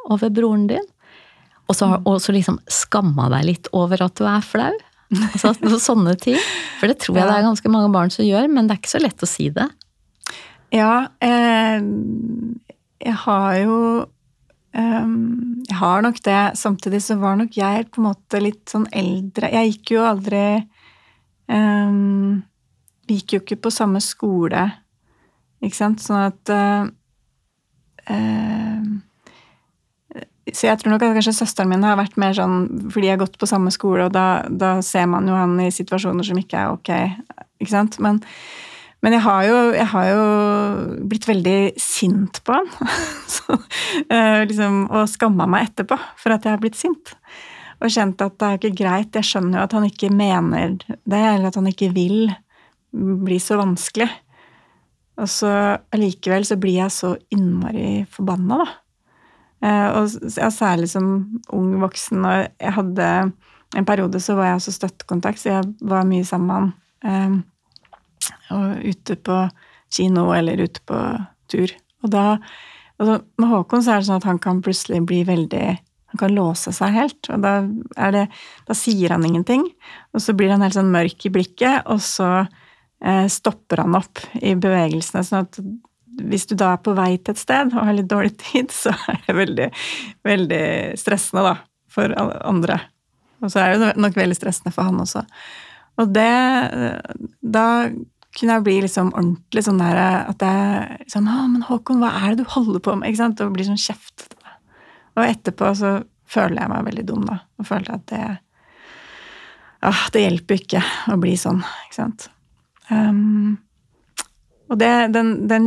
over 0.09 0.31
broren 0.31 0.67
din? 0.67 0.87
Og 1.69 1.77
så, 1.77 2.01
og 2.05 2.21
så 2.21 2.33
liksom 2.35 2.59
skamma 2.69 3.29
deg 3.33 3.45
litt 3.49 3.69
over 3.73 4.03
at 4.03 4.17
du 4.19 4.25
er 4.29 4.41
flau? 4.45 4.73
Altså 5.13 5.77
sånne 5.77 6.15
ting. 6.17 6.39
For 6.81 6.89
det 6.89 6.99
tror 7.03 7.19
jeg 7.19 7.29
det 7.29 7.37
er 7.37 7.45
ganske 7.45 7.69
mange 7.69 7.93
barn 7.93 8.13
som 8.13 8.25
gjør, 8.25 8.49
men 8.49 8.65
det 8.65 8.75
er 8.75 8.81
ikke 8.81 8.95
så 8.95 9.01
lett 9.03 9.25
å 9.25 9.29
si 9.29 9.51
det. 9.53 9.69
Ja, 10.73 11.09
eh, 11.21 11.85
jeg 13.05 13.17
har 13.27 13.59
jo 13.61 13.77
eh, 14.75 15.09
Jeg 15.69 15.79
har 15.79 16.03
nok 16.05 16.23
det. 16.25 16.41
Samtidig 16.59 17.03
så 17.03 17.19
var 17.21 17.37
nok 17.41 17.57
jeg 17.57 17.91
på 17.91 18.01
en 18.03 18.09
måte 18.11 18.41
litt 18.43 18.65
sånn 18.71 18.89
eldre. 18.93 19.51
Jeg 19.53 19.73
gikk 19.73 19.95
jo 19.97 20.07
aldri 20.07 20.45
um, 21.49 22.43
Vi 23.09 23.21
gikk 23.21 23.37
jo 23.37 23.43
ikke 23.43 23.61
på 23.67 23.73
samme 23.75 24.03
skole, 24.05 24.67
ikke 25.63 25.79
sant? 25.79 26.03
Sånn 26.03 26.27
at 26.29 26.53
uh, 26.53 26.87
uh, 28.11 28.81
Så 30.53 30.67
jeg 30.69 30.81
tror 30.81 30.95
nok 30.95 31.07
at 31.07 31.17
kanskje 31.19 31.37
søsteren 31.43 31.71
min 31.71 31.87
har 31.87 32.01
vært 32.01 32.19
mer 32.21 32.35
sånn 32.37 32.91
fordi 32.93 33.09
jeg 33.09 33.17
har 33.17 33.25
gått 33.25 33.39
på 33.41 33.51
samme 33.51 33.73
skole, 33.75 34.09
og 34.09 34.17
da, 34.17 34.45
da 34.49 34.75
ser 34.85 35.09
man 35.11 35.29
jo 35.29 35.39
han 35.39 35.55
i 35.63 35.71
situasjoner 35.75 36.27
som 36.27 36.41
ikke 36.41 36.65
er 36.65 36.75
ok, 36.75 36.93
ikke 37.63 37.75
sant? 37.75 38.01
Men 38.03 38.23
men 39.03 39.17
jeg 39.17 39.25
har, 39.25 39.45
jo, 39.49 39.57
jeg 39.75 39.89
har 39.91 40.09
jo 40.13 40.27
blitt 41.11 41.27
veldig 41.27 41.57
sint 41.81 42.39
på 42.47 42.55
han. 42.55 42.69
Så, 43.35 43.57
eh, 44.07 44.43
liksom, 44.47 44.85
og 44.95 45.11
skamma 45.11 45.49
meg 45.51 45.73
etterpå 45.73 45.99
for 46.21 46.35
at 46.35 46.47
jeg 46.47 46.55
har 46.55 46.63
blitt 46.63 46.79
sint. 46.79 47.15
Og 47.83 47.91
kjent 47.91 48.23
at 48.23 48.37
det 48.39 48.49
er 48.49 48.61
ikke 48.61 48.79
greit. 48.79 49.19
Jeg 49.19 49.27
skjønner 49.27 49.59
jo 49.59 49.65
at 49.67 49.75
han 49.75 49.89
ikke 49.89 50.13
mener 50.15 50.79
det, 50.87 51.19
eller 51.19 51.51
at 51.51 51.59
han 51.59 51.67
ikke 51.67 51.91
vil 51.97 52.31
bli 52.93 53.41
så 53.43 53.59
vanskelig. 53.59 54.07
Og 55.19 55.29
så 55.29 55.51
allikevel 55.93 56.47
så 56.47 56.57
blir 56.61 56.79
jeg 56.85 56.95
så 56.95 57.17
innmari 57.35 58.05
forbanna, 58.13 58.63
da. 58.63 58.71
Eh, 59.63 59.89
og 59.99 60.31
ja, 60.31 60.51
særlig 60.55 60.93
som 60.95 61.41
ung 61.51 61.75
voksen. 61.83 62.23
Og 62.23 62.47
jeg 62.55 62.77
hadde 62.79 63.09
en 63.73 63.89
periode 63.89 64.21
så 64.23 64.39
var 64.39 64.53
jeg 64.53 64.63
også 64.63 64.79
støttekontakt, 64.79 65.43
så 65.43 65.57
jeg 65.57 65.73
var 65.91 66.07
mye 66.07 66.27
sammen 66.29 66.47
med 66.47 66.61
han. 66.61 67.43
Og 68.53 68.83
ute 68.93 69.17
på 69.17 69.39
kino 69.93 70.31
eller 70.35 70.63
ute 70.65 70.83
på 70.89 70.99
tur. 71.53 71.73
Og 72.03 72.13
da 72.13 72.27
altså 73.01 73.23
Med 73.41 73.51
Håkon 73.51 73.83
så 73.83 73.95
er 73.95 74.03
det 74.03 74.09
sånn 74.09 74.21
at 74.21 74.29
han 74.29 74.41
kan 74.43 74.61
plutselig 74.63 75.01
bli 75.09 75.23
veldig 75.27 75.65
Han 76.13 76.21
kan 76.21 76.35
låse 76.37 76.75
seg 76.77 76.93
helt. 76.95 77.31
Og 77.33 77.41
da, 77.43 77.55
det, 78.15 78.27
da 78.69 78.77
sier 78.77 79.15
han 79.15 79.25
ingenting. 79.27 79.65
Og 80.13 80.23
så 80.23 80.35
blir 80.37 80.53
han 80.53 80.63
helt 80.63 80.77
sånn 80.77 80.93
mørk 80.93 81.25
i 81.25 81.33
blikket, 81.33 81.87
og 81.89 82.03
så 82.05 82.45
eh, 82.45 83.25
stopper 83.33 83.81
han 83.81 83.97
opp 83.97 84.21
i 84.37 84.53
bevegelsene. 84.53 85.25
sånn 85.25 85.49
at 85.49 85.57
hvis 86.21 86.45
du 86.51 86.55
da 86.61 86.75
er 86.75 86.83
på 86.85 86.93
vei 86.97 87.15
til 87.17 87.33
et 87.33 87.41
sted 87.41 87.73
og 87.73 87.87
har 87.89 87.97
litt 87.97 88.11
dårlig 88.11 88.35
tid, 88.45 88.69
så 88.83 88.93
er 89.09 89.23
det 89.25 89.39
veldig, 89.39 89.69
veldig 90.29 90.65
stressende 91.01 91.47
da, 91.49 91.55
for 91.93 92.13
andre. 92.19 92.77
Og 93.43 93.51
så 93.53 93.65
er 93.65 93.77
det 93.81 93.93
nok 94.01 94.17
veldig 94.21 94.37
stressende 94.39 94.73
for 94.75 94.89
han 94.89 95.01
også. 95.03 95.25
Og 96.01 96.13
det 96.13 96.33
Da 97.41 97.65
kunne 98.37 98.57
jeg 98.57 98.65
bli 98.67 98.77
liksom 98.85 99.11
ordentlig 99.13 99.65
sånn 99.67 99.81
der 99.83 99.99
at 100.03 100.45
jeg 100.45 101.09
sånn, 101.13 101.29
ah, 101.29 101.45
men 101.51 101.65
Håkon, 101.67 102.01
hva 102.01 102.13
er 102.23 102.33
det 102.33 102.47
du 102.47 102.53
holder 102.55 102.81
på 102.85 102.95
med? 102.97 103.11
Ikke 103.11 103.21
sant? 103.25 103.43
Og 103.45 103.53
blir 103.55 103.69
sånn 103.69 103.81
kjeft. 103.81 104.31
Og 105.19 105.25
etterpå 105.27 105.73
så 105.77 105.99
føler 106.33 106.63
jeg 106.63 106.73
meg 106.73 106.87
veldig 106.89 107.05
dum, 107.09 107.27
da. 107.29 107.43
Og 107.61 107.69
føler 107.69 107.93
at 107.99 108.07
det 108.13 108.23
ah, 109.85 110.07
Det 110.15 110.23
hjelper 110.25 110.63
ikke 110.63 110.85
å 111.13 111.19
bli 111.21 111.35
sånn, 111.37 111.61
ikke 111.87 111.99
sant. 111.99 112.31
Um, 112.89 113.59
og 114.73 114.79
det, 114.81 114.91
den, 115.13 115.35
den 115.51 115.67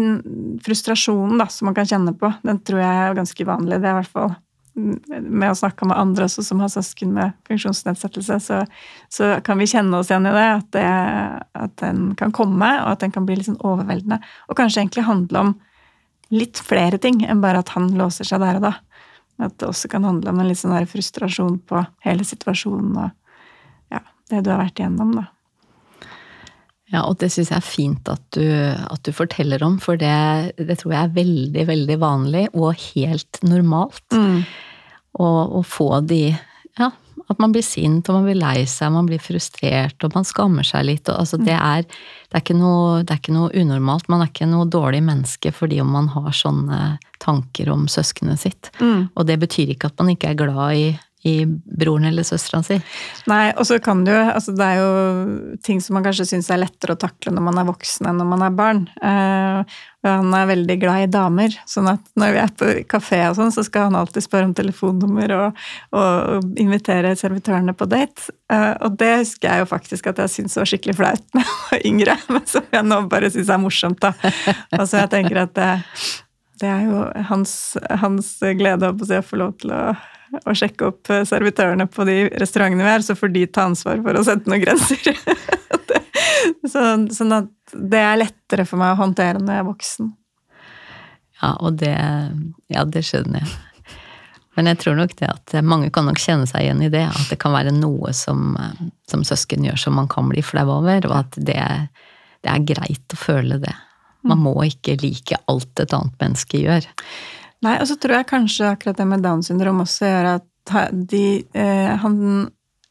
frustrasjonen 0.66 1.38
da, 1.42 1.46
som 1.54 1.70
man 1.70 1.78
kan 1.78 1.88
kjenne 1.90 2.16
på, 2.18 2.32
den 2.46 2.62
tror 2.66 2.82
jeg 2.82 3.04
er 3.04 3.20
ganske 3.20 3.46
vanlig. 3.46 3.78
Det 3.78 3.90
er 3.92 3.94
i 3.94 4.00
hvert 4.00 4.16
fall 4.16 4.34
med 4.76 5.48
å 5.48 5.56
snakke 5.56 5.88
med 5.88 5.98
andre 5.98 6.28
også 6.28 6.44
som 6.44 6.60
har 6.60 6.72
søsken 6.72 7.14
med 7.16 7.36
funksjonsnedsettelse, 7.48 8.40
så, 8.44 8.62
så 9.12 9.30
kan 9.46 9.60
vi 9.62 9.70
kjenne 9.72 10.02
oss 10.02 10.12
igjen 10.12 10.28
i 10.28 10.34
det 10.36 10.48
at, 10.50 10.68
det. 10.76 10.90
at 11.62 11.76
den 11.82 12.10
kan 12.20 12.34
komme, 12.36 12.72
og 12.84 12.92
at 12.92 13.06
den 13.06 13.14
kan 13.16 13.28
bli 13.28 13.38
litt 13.40 13.48
sånn 13.48 13.62
overveldende. 13.64 14.20
Og 14.50 14.60
kanskje 14.60 14.84
egentlig 14.84 15.08
handle 15.08 15.46
om 15.46 15.54
litt 16.34 16.60
flere 16.60 17.00
ting 17.02 17.22
enn 17.24 17.44
bare 17.44 17.62
at 17.64 17.72
han 17.76 17.94
låser 17.96 18.28
seg 18.28 18.44
der 18.44 18.60
og 18.60 18.68
da. 18.68 18.74
At 19.46 19.56
det 19.60 19.70
også 19.70 19.92
kan 19.92 20.08
handle 20.08 20.32
om 20.32 20.42
en 20.42 20.50
litt 20.50 20.60
sånn 20.60 20.76
frustrasjon 20.90 21.60
på 21.68 21.86
hele 22.08 22.28
situasjonen 22.28 23.00
og 23.00 23.96
ja, 23.96 24.04
det 24.32 24.44
du 24.44 24.52
har 24.52 24.64
vært 24.64 24.80
igjennom, 24.82 25.16
da. 25.22 25.30
Ja, 26.94 27.02
og 27.08 27.18
det 27.22 27.32
syns 27.34 27.50
jeg 27.50 27.58
er 27.58 27.66
fint 27.66 28.10
at 28.12 28.22
du, 28.36 28.44
at 28.46 29.02
du, 29.08 29.12
forteller 29.16 29.64
om, 29.66 29.80
for 29.82 29.98
det, 29.98 30.54
det, 30.60 30.78
tror 30.82 30.94
jeg 30.94 31.02
er 31.02 31.16
veldig, 31.16 31.64
veldig 31.72 31.98
vanlig 32.02 32.44
og 32.54 32.76
helt 32.92 33.42
normalt. 33.46 34.06
Mm. 34.14 34.44
å 35.18 35.64
få 35.66 35.90
de 36.06 36.28
Ja, 36.78 36.92
at 37.32 37.40
man 37.40 37.54
blir 37.56 37.64
sint, 37.66 38.10
og 38.10 38.20
man 38.20 38.28
blir 38.28 38.38
lei 38.38 38.66
seg, 38.70 38.92
man 38.94 39.08
blir 39.10 39.22
frustrert, 39.24 39.98
og 40.04 40.14
man 40.14 40.28
skammer 40.28 40.68
seg 40.68 40.86
litt. 40.86 41.08
Og, 41.10 41.24
altså, 41.24 41.40
det, 41.42 41.56
er, 41.56 41.86
det, 41.88 42.34
er 42.36 42.44
ikke 42.44 42.58
noe, 42.60 43.02
det 43.02 43.16
er 43.16 43.22
ikke 43.22 43.34
noe 43.34 43.50
unormalt. 43.56 44.10
Man 44.12 44.22
er 44.22 44.30
ikke 44.30 44.50
noe 44.52 44.68
dårlig 44.70 45.02
menneske 45.08 45.54
fordi 45.56 45.80
om 45.82 45.90
man 45.96 46.12
har 46.14 46.36
sånne 46.36 46.82
tanker 47.24 47.72
om 47.74 47.88
søskenet 47.90 48.44
sitt. 48.44 48.70
Mm. 48.78 49.08
Og 49.16 49.26
det 49.26 49.40
betyr 49.42 49.74
ikke 49.74 49.90
at 49.90 49.98
man 50.04 50.14
ikke 50.14 50.34
er 50.34 50.42
glad 50.44 50.82
i 50.84 50.86
i 51.26 51.46
broren 51.48 52.06
eller 52.06 52.24
søsteren 52.24 52.64
sin. 52.64 52.82
Nei, 53.30 53.50
og 53.58 53.66
så 53.66 53.80
kan 53.82 54.04
jo 54.06 54.14
altså 54.14 54.54
Det 54.54 54.66
er 54.66 54.78
jo 54.78 55.58
ting 55.66 55.82
som 55.82 55.98
man 55.98 56.06
kanskje 56.06 56.28
syns 56.30 56.52
er 56.54 56.62
lettere 56.62 56.94
å 56.94 57.02
takle 57.02 57.34
når 57.34 57.46
man 57.48 57.58
er 57.58 57.66
voksen 57.66 58.10
enn 58.10 58.20
når 58.22 58.30
man 58.30 58.44
er 58.46 58.56
barn. 58.60 58.84
Uh, 59.02 59.66
og 60.06 60.10
han 60.12 60.36
er 60.38 60.52
veldig 60.52 60.76
glad 60.84 61.02
i 61.02 61.10
damer, 61.10 61.56
sånn 61.66 61.90
at 61.90 62.04
når 62.20 62.36
vi 62.36 62.42
er 62.44 62.52
på 62.60 62.72
kafé 62.92 63.24
og 63.26 63.40
sånn, 63.40 63.54
så 63.56 63.64
skal 63.66 63.88
han 63.88 63.98
alltid 63.98 64.28
spørre 64.28 64.52
om 64.52 64.54
telefonnummer 64.54 65.34
og, 65.34 65.64
og, 65.98 66.12
og 66.36 66.62
invitere 66.62 67.16
servitørene 67.18 67.74
på 67.74 67.90
date. 67.90 68.30
Uh, 68.52 68.76
og 68.86 69.00
det 69.02 69.16
husker 69.24 69.50
jeg 69.50 69.64
jo 69.64 69.70
faktisk 69.72 70.12
at 70.12 70.22
jeg 70.22 70.36
syntes 70.36 70.60
var 70.62 70.70
skikkelig 70.70 71.00
flaut 71.00 71.26
da 71.34 71.42
jeg 71.42 71.56
var 71.72 71.88
yngre, 71.90 72.20
men 72.30 72.46
som 72.54 72.70
jeg 72.78 72.86
nå 72.86 73.02
bare 73.10 73.34
syns 73.34 73.50
er 73.50 73.66
morsomt, 73.66 74.06
da. 74.06 74.14
Altså 74.78 75.02
jeg 75.02 75.14
tenker 75.18 75.42
at 75.48 75.58
det, 75.58 75.72
det 76.62 76.70
er 76.70 76.86
jo 76.86 77.08
hans, 77.32 77.56
hans 78.06 78.36
glede 78.62 78.94
å 78.94 79.24
få 79.26 79.42
lov 79.42 79.58
til 79.64 79.74
å 79.74 79.88
å 80.44 80.56
sjekke 80.58 80.90
opp 80.90 81.12
eh, 81.14 81.24
servitørene 81.28 81.88
på 81.92 82.06
de 82.08 82.18
restaurantene 82.36 82.86
vi 82.86 82.94
er, 82.96 83.06
så 83.06 83.16
får 83.18 83.34
de 83.36 83.46
ta 83.48 83.68
ansvar 83.70 84.02
for 84.06 84.20
å 84.20 84.26
sette 84.28 84.52
noen 84.52 84.64
grenser. 84.64 85.02
det, 85.90 86.02
så, 86.68 86.88
sånn 87.16 87.38
at 87.38 87.76
det 87.76 88.02
er 88.02 88.22
lettere 88.22 88.68
for 88.68 88.82
meg 88.82 88.96
å 88.96 89.02
håndtere 89.04 89.42
når 89.42 89.58
jeg 89.58 89.64
er 89.64 89.70
voksen. 89.70 90.12
Ja, 91.42 91.56
og 91.60 91.80
det 91.82 91.96
Ja, 92.72 92.86
det 92.88 93.04
skjønner 93.06 93.44
jeg. 93.44 93.56
Men 94.56 94.70
jeg 94.72 94.80
tror 94.82 94.96
nok 94.96 95.16
det 95.20 95.28
at 95.28 95.54
mange 95.68 95.90
kan 95.94 96.08
nok 96.08 96.20
kjenne 96.22 96.48
seg 96.48 96.64
igjen 96.64 96.84
i 96.86 96.92
det. 96.92 97.04
At 97.10 97.32
det 97.32 97.38
kan 97.42 97.54
være 97.56 97.74
noe 97.76 98.14
som, 98.16 98.56
som 99.10 99.26
søsken 99.28 99.68
gjør 99.68 99.82
som 99.82 99.98
man 100.00 100.08
kan 100.12 100.30
bli 100.32 100.44
flau 100.46 100.70
over, 100.78 101.10
og 101.10 101.16
at 101.18 101.36
det, 101.36 101.60
det, 102.40 102.52
er 102.52 102.68
greit 102.68 103.16
å 103.16 103.20
føle 103.20 103.60
det. 103.62 103.74
Man 104.26 104.42
må 104.42 104.56
ikke 104.66 104.96
like 105.04 105.38
alt 105.52 105.84
et 105.84 105.94
annet 105.94 106.16
menneske 106.24 106.64
gjør. 106.64 106.88
Nei, 107.66 107.80
og 107.82 107.88
så 107.90 107.98
tror 107.98 108.20
jeg 108.20 108.30
kanskje 108.30 108.68
akkurat 108.70 109.00
det 109.00 109.08
med 109.10 109.24
Downs 109.26 109.50
syndrom 109.50 109.82
også 109.82 110.06
gjør 110.06 110.28
at 110.36 110.92
de, 110.94 111.26
eh, 111.54 111.94
han, 112.02 112.20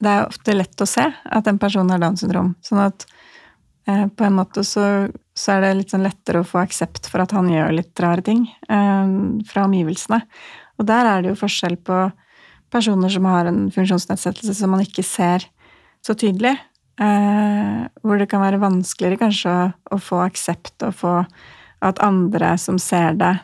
Det 0.02 0.10
er 0.10 0.26
ofte 0.26 0.54
lett 0.54 0.82
å 0.82 0.88
se 0.88 1.04
at 1.10 1.50
en 1.50 1.60
person 1.62 1.90
har 1.90 2.02
Downs 2.02 2.24
syndrom. 2.24 2.54
Sånn 2.64 2.82
at 2.82 3.06
eh, 3.87 4.06
på 4.10 4.26
en 4.26 4.37
måte 4.38 4.64
så, 4.66 5.06
så, 5.34 5.54
er 5.54 5.62
det 5.62 5.72
litt 5.78 5.94
sånn 5.94 6.06
lettere 6.06 6.42
å 6.42 6.48
få 6.48 6.60
aksept 6.64 7.06
for 7.10 7.22
at 7.22 7.34
han 7.37 7.50
gjør 7.50 7.76
litt 7.78 8.02
rare 8.02 8.24
ting 8.26 8.44
eh, 8.68 9.14
fra 9.50 9.66
omgivelsene. 9.68 10.20
Og 10.78 10.90
der 10.90 11.10
er 11.10 11.22
det 11.22 11.32
jo 11.32 11.40
forskjell 11.44 11.78
på 11.87 12.02
personer 12.74 13.12
som 13.14 13.30
har 13.30 13.46
en 13.46 13.68
funksjonsnedsettelse 13.70 14.56
som 14.58 14.74
man 14.74 14.82
ikke 14.82 15.06
ser 15.06 15.46
så 16.04 16.18
tydelig. 16.18 16.56
Eh, 16.98 17.80
hvor 18.02 18.18
det 18.18 18.30
kan 18.30 18.42
være 18.42 18.62
vanskeligere 18.62 19.22
kanskje 19.22 19.54
å, 19.54 19.70
å 19.94 20.02
få 20.02 20.24
aksept 20.26 20.82
og 20.87 20.98
få 20.98 21.16
at 21.84 22.00
andre 22.02 22.54
som 22.58 22.78
ser 22.82 23.18
det, 23.20 23.34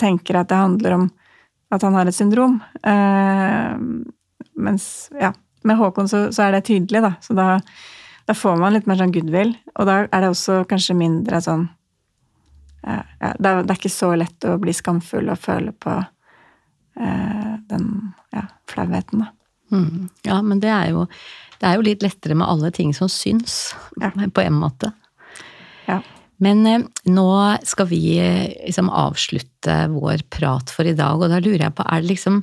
tenker 0.00 0.40
at 0.40 0.50
det 0.50 0.58
handler 0.58 0.96
om 0.98 1.10
at 1.74 1.82
han 1.82 1.96
har 1.96 2.06
et 2.06 2.16
syndrom. 2.16 2.58
Eh, 2.82 3.74
mens 4.54 4.86
ja, 5.20 5.32
med 5.64 5.78
Håkon 5.80 6.08
så, 6.08 6.26
så, 6.32 6.46
er 6.46 6.56
det 6.56 6.66
tydelig, 6.68 7.02
da. 7.02 7.14
Så 7.24 7.36
da, 7.36 7.58
da, 8.28 8.36
får 8.36 8.58
man 8.60 8.76
litt 8.76 8.88
mer 8.90 9.00
sånn 9.00 9.14
goodwill. 9.14 9.54
Og 9.74 9.88
da 9.88 10.04
er 10.04 10.24
det 10.24 10.32
også 10.32 10.62
kanskje 10.70 10.98
mindre 10.98 11.42
sånn 11.44 11.68
ja, 12.84 13.00
det, 13.16 13.48
er, 13.48 13.62
det, 13.62 13.70
er, 13.72 13.78
ikke 13.78 13.88
så 13.88 14.10
lett 14.12 14.44
å 14.44 14.58
bli 14.60 14.74
skamfull 14.76 15.30
og 15.32 15.40
føle 15.40 15.72
på 15.72 15.94
eh, 17.00 17.54
den 17.70 17.86
ja, 18.34 18.44
flauheten, 18.68 19.24
da. 19.24 19.30
Mm. 19.72 20.10
Ja, 20.28 20.42
men 20.44 20.60
det 20.60 20.68
er, 20.68 20.90
jo, 20.92 21.06
det 21.62 21.70
er 21.70 21.78
jo 21.78 21.86
litt 21.86 22.04
lettere 22.04 22.36
med 22.36 22.46
alle 22.46 22.68
ting 22.76 22.92
som 22.94 23.08
syns, 23.08 23.72
ja. 24.02 24.12
på 24.12 24.44
en 24.44 24.58
måte. 24.60 24.92
Ja. 25.88 26.02
Men 26.42 26.66
eh, 26.66 26.84
nå 27.10 27.30
skal 27.66 27.88
vi 27.90 28.02
eh, 28.18 28.52
liksom 28.66 28.90
avslutte 28.90 29.76
vår 29.92 30.24
prat 30.34 30.72
for 30.72 30.88
i 30.88 30.96
dag, 30.96 31.20
og 31.20 31.30
da 31.30 31.40
lurer 31.42 31.68
jeg 31.68 31.76
på, 31.76 31.86
er 31.86 32.02
det 32.02 32.14
liksom 32.14 32.42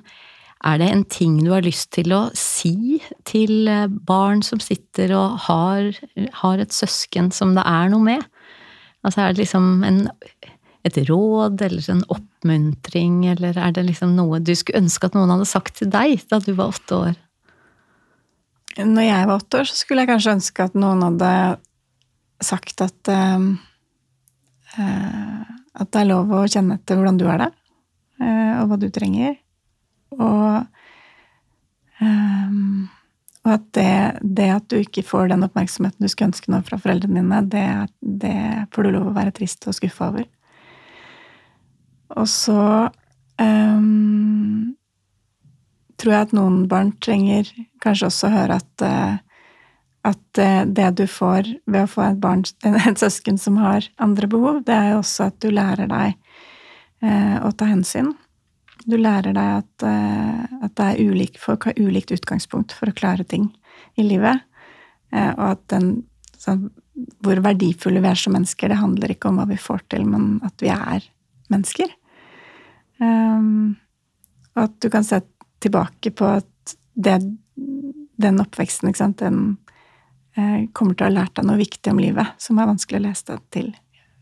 er 0.62 0.78
det 0.78 0.92
en 0.94 1.04
ting 1.10 1.40
du 1.42 1.50
har 1.56 1.66
lyst 1.66 1.90
til 1.96 2.14
å 2.14 2.22
si 2.38 3.02
til 3.28 3.66
eh, 3.70 3.88
barn 3.90 4.44
som 4.46 4.62
sitter 4.62 5.14
og 5.18 5.40
har, 5.48 5.90
har 6.44 6.62
et 6.62 6.76
søsken 6.76 7.32
som 7.34 7.56
det 7.58 7.66
er 7.68 7.90
noe 7.94 8.06
med? 8.06 8.28
Altså 9.02 9.24
er 9.24 9.34
det 9.34 9.42
liksom 9.42 9.82
en, 9.88 10.04
et 10.86 11.00
råd 11.10 11.64
eller 11.66 11.90
en 11.96 12.04
oppmuntring, 12.14 13.26
eller 13.34 13.58
er 13.58 13.74
det 13.74 13.88
liksom 13.90 14.14
noe 14.16 14.40
du 14.46 14.54
skulle 14.56 14.84
ønske 14.84 15.10
at 15.10 15.18
noen 15.18 15.34
hadde 15.34 15.50
sagt 15.50 15.82
til 15.82 15.90
deg 15.92 16.22
da 16.30 16.40
du 16.46 16.54
var 16.54 16.76
åtte 16.76 17.02
år? 17.10 17.18
Når 18.78 19.04
jeg 19.04 19.28
var 19.28 19.42
åtte 19.42 19.64
år, 19.64 19.68
så 19.68 19.82
skulle 19.82 20.06
jeg 20.06 20.14
kanskje 20.14 20.38
ønske 20.38 20.70
at 20.70 20.78
noen 20.80 21.02
hadde 21.10 21.34
sagt 22.46 22.86
at 22.86 23.12
um 23.12 23.52
at 24.78 25.92
det 25.92 26.02
er 26.02 26.10
lov 26.10 26.32
å 26.36 26.46
kjenne 26.50 26.78
etter 26.78 27.00
hvordan 27.00 27.20
du 27.20 27.28
er 27.32 27.46
det, 27.46 27.52
eh, 28.22 28.56
og 28.62 28.72
hva 28.72 28.80
du 28.80 28.88
trenger. 28.94 29.38
Og, 30.18 30.66
um, 32.02 32.90
og 33.46 33.54
at 33.56 33.66
det, 33.78 33.94
det, 34.22 34.50
at 34.54 34.68
du 34.72 34.78
ikke 34.82 35.06
får 35.08 35.32
den 35.32 35.46
oppmerksomheten 35.48 36.04
du 36.04 36.12
skulle 36.12 36.32
ønske 36.32 36.52
nå 36.52 36.62
fra 36.68 36.80
foreldrene 36.82 37.24
dine, 37.24 37.42
det, 37.52 37.66
det 38.02 38.38
får 38.76 38.88
du 38.88 38.94
lov 38.98 39.10
å 39.12 39.16
være 39.16 39.34
trist 39.38 39.68
og 39.68 39.78
skuffa 39.78 40.12
over. 40.12 40.28
Og 42.20 42.28
så 42.28 42.62
um, 43.40 44.76
tror 46.02 46.16
jeg 46.16 46.28
at 46.28 46.36
noen 46.36 46.66
barn 46.70 46.92
trenger 47.04 47.48
kanskje 47.84 48.10
også 48.12 48.28
å 48.28 48.36
høre 48.36 48.60
at 48.60 48.86
uh, 48.86 49.20
at 50.08 50.42
eh, 50.42 50.64
det 50.66 50.90
du 50.98 51.06
får 51.10 51.48
ved 51.70 51.84
å 51.84 51.90
få 51.90 52.04
et 52.08 52.20
barn, 52.22 52.44
et 52.90 53.02
søsken 53.02 53.38
som 53.42 53.60
har 53.62 53.86
andre 54.02 54.30
behov, 54.32 54.64
det 54.66 54.76
er 54.76 54.92
jo 54.94 55.02
også 55.04 55.30
at 55.30 55.40
du 55.44 55.52
lærer 55.54 55.90
deg 55.92 56.16
eh, 57.06 57.38
å 57.42 57.52
ta 57.54 57.70
hensyn. 57.70 58.14
Du 58.90 58.98
lærer 58.98 59.36
deg 59.38 59.58
at, 59.60 59.86
eh, 59.86 60.46
at 60.66 60.76
det 60.78 60.88
er 60.88 61.12
ulik, 61.12 61.38
folk 61.42 61.70
har 61.70 61.78
ulikt 61.78 62.14
utgangspunkt 62.16 62.74
for 62.74 62.90
å 62.90 62.98
klare 62.98 63.28
ting 63.28 63.52
i 64.00 64.06
livet. 64.08 64.48
og 65.12 65.44
at 65.44 65.64
den 65.68 66.06
sånn, 66.40 66.70
Hvor 67.24 67.40
verdifulle 67.44 68.02
vi 68.02 68.08
er 68.08 68.16
som 68.20 68.34
mennesker, 68.34 68.70
det 68.70 68.80
handler 68.80 69.12
ikke 69.12 69.30
om 69.30 69.40
hva 69.40 69.48
vi 69.50 69.58
får 69.58 69.82
til, 69.90 70.06
men 70.06 70.40
at 70.46 70.54
vi 70.62 70.70
er 70.70 71.04
mennesker. 71.50 71.92
Um, 73.02 73.76
og 74.56 74.64
at 74.64 74.76
du 74.84 74.90
kan 74.90 75.04
se 75.04 75.22
tilbake 75.64 76.12
på 76.14 76.28
at 76.38 76.76
det, 76.94 77.18
den 78.22 78.40
oppveksten, 78.44 78.94
den 79.18 79.58
kommer 80.72 80.96
til 80.96 81.06
å 81.06 81.10
ha 81.10 81.16
lært 81.22 81.36
deg 81.36 81.48
noe 81.48 81.60
viktig 81.60 81.92
om 81.92 82.00
livet 82.00 82.38
som 82.42 82.60
er 82.60 82.70
vanskelig 82.70 83.02
å 83.02 83.06
lese 83.10 83.28
deg 83.34 83.44
til 83.52 83.70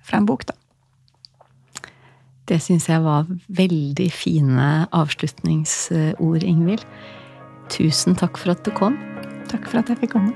fra 0.05 0.17
en 0.21 0.27
bok, 0.29 0.47
da. 0.49 0.55
Det 2.49 2.57
syns 2.65 2.87
jeg 2.89 3.03
var 3.05 3.27
veldig 3.53 4.07
fine 4.09 4.69
avslutningsord, 4.97 6.41
Ingvild. 6.41 6.85
Tusen 7.69 8.17
takk 8.17 8.39
for 8.41 8.55
at 8.55 8.63
du 8.65 8.73
kom. 8.73 8.97
Takk 9.51 9.69
for 9.69 9.83
at 9.83 9.91
jeg 9.91 10.01
fikk 10.01 10.15
komme. 10.17 10.33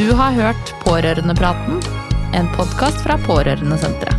Du 0.00 0.06
har 0.16 0.32
hørt 0.32 0.72
Pårørendepraten, 0.80 1.82
en 2.32 2.48
podkast 2.56 3.04
fra 3.04 3.20
Pårørendesenteret. 3.26 4.16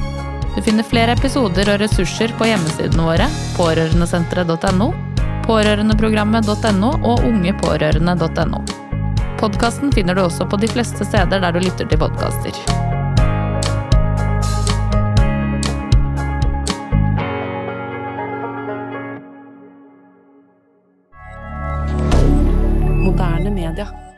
Du 0.54 0.60
finner 0.62 0.86
flere 0.86 1.16
episoder 1.18 1.72
og 1.74 1.82
ressurser 1.82 2.34
på 2.38 2.52
hjemmesidene 2.52 3.08
våre, 3.08 3.30
pårørendesenteret.no 3.58 4.92
pårørendeprogrammet.no 5.52 6.90
og 7.04 7.26
ungepårørende.no. 7.28 8.62
Podkasten 9.42 9.92
finner 9.92 10.16
du 10.16 10.24
også 10.24 10.48
på 10.48 10.60
de 10.62 10.70
fleste 10.72 11.04
steder 11.08 11.44
der 11.44 11.52
du 11.52 11.60
lytter 11.60 11.90
til 11.92 12.00
podkaster. 12.00 12.56
Moderne 23.02 23.52
media. 23.52 24.11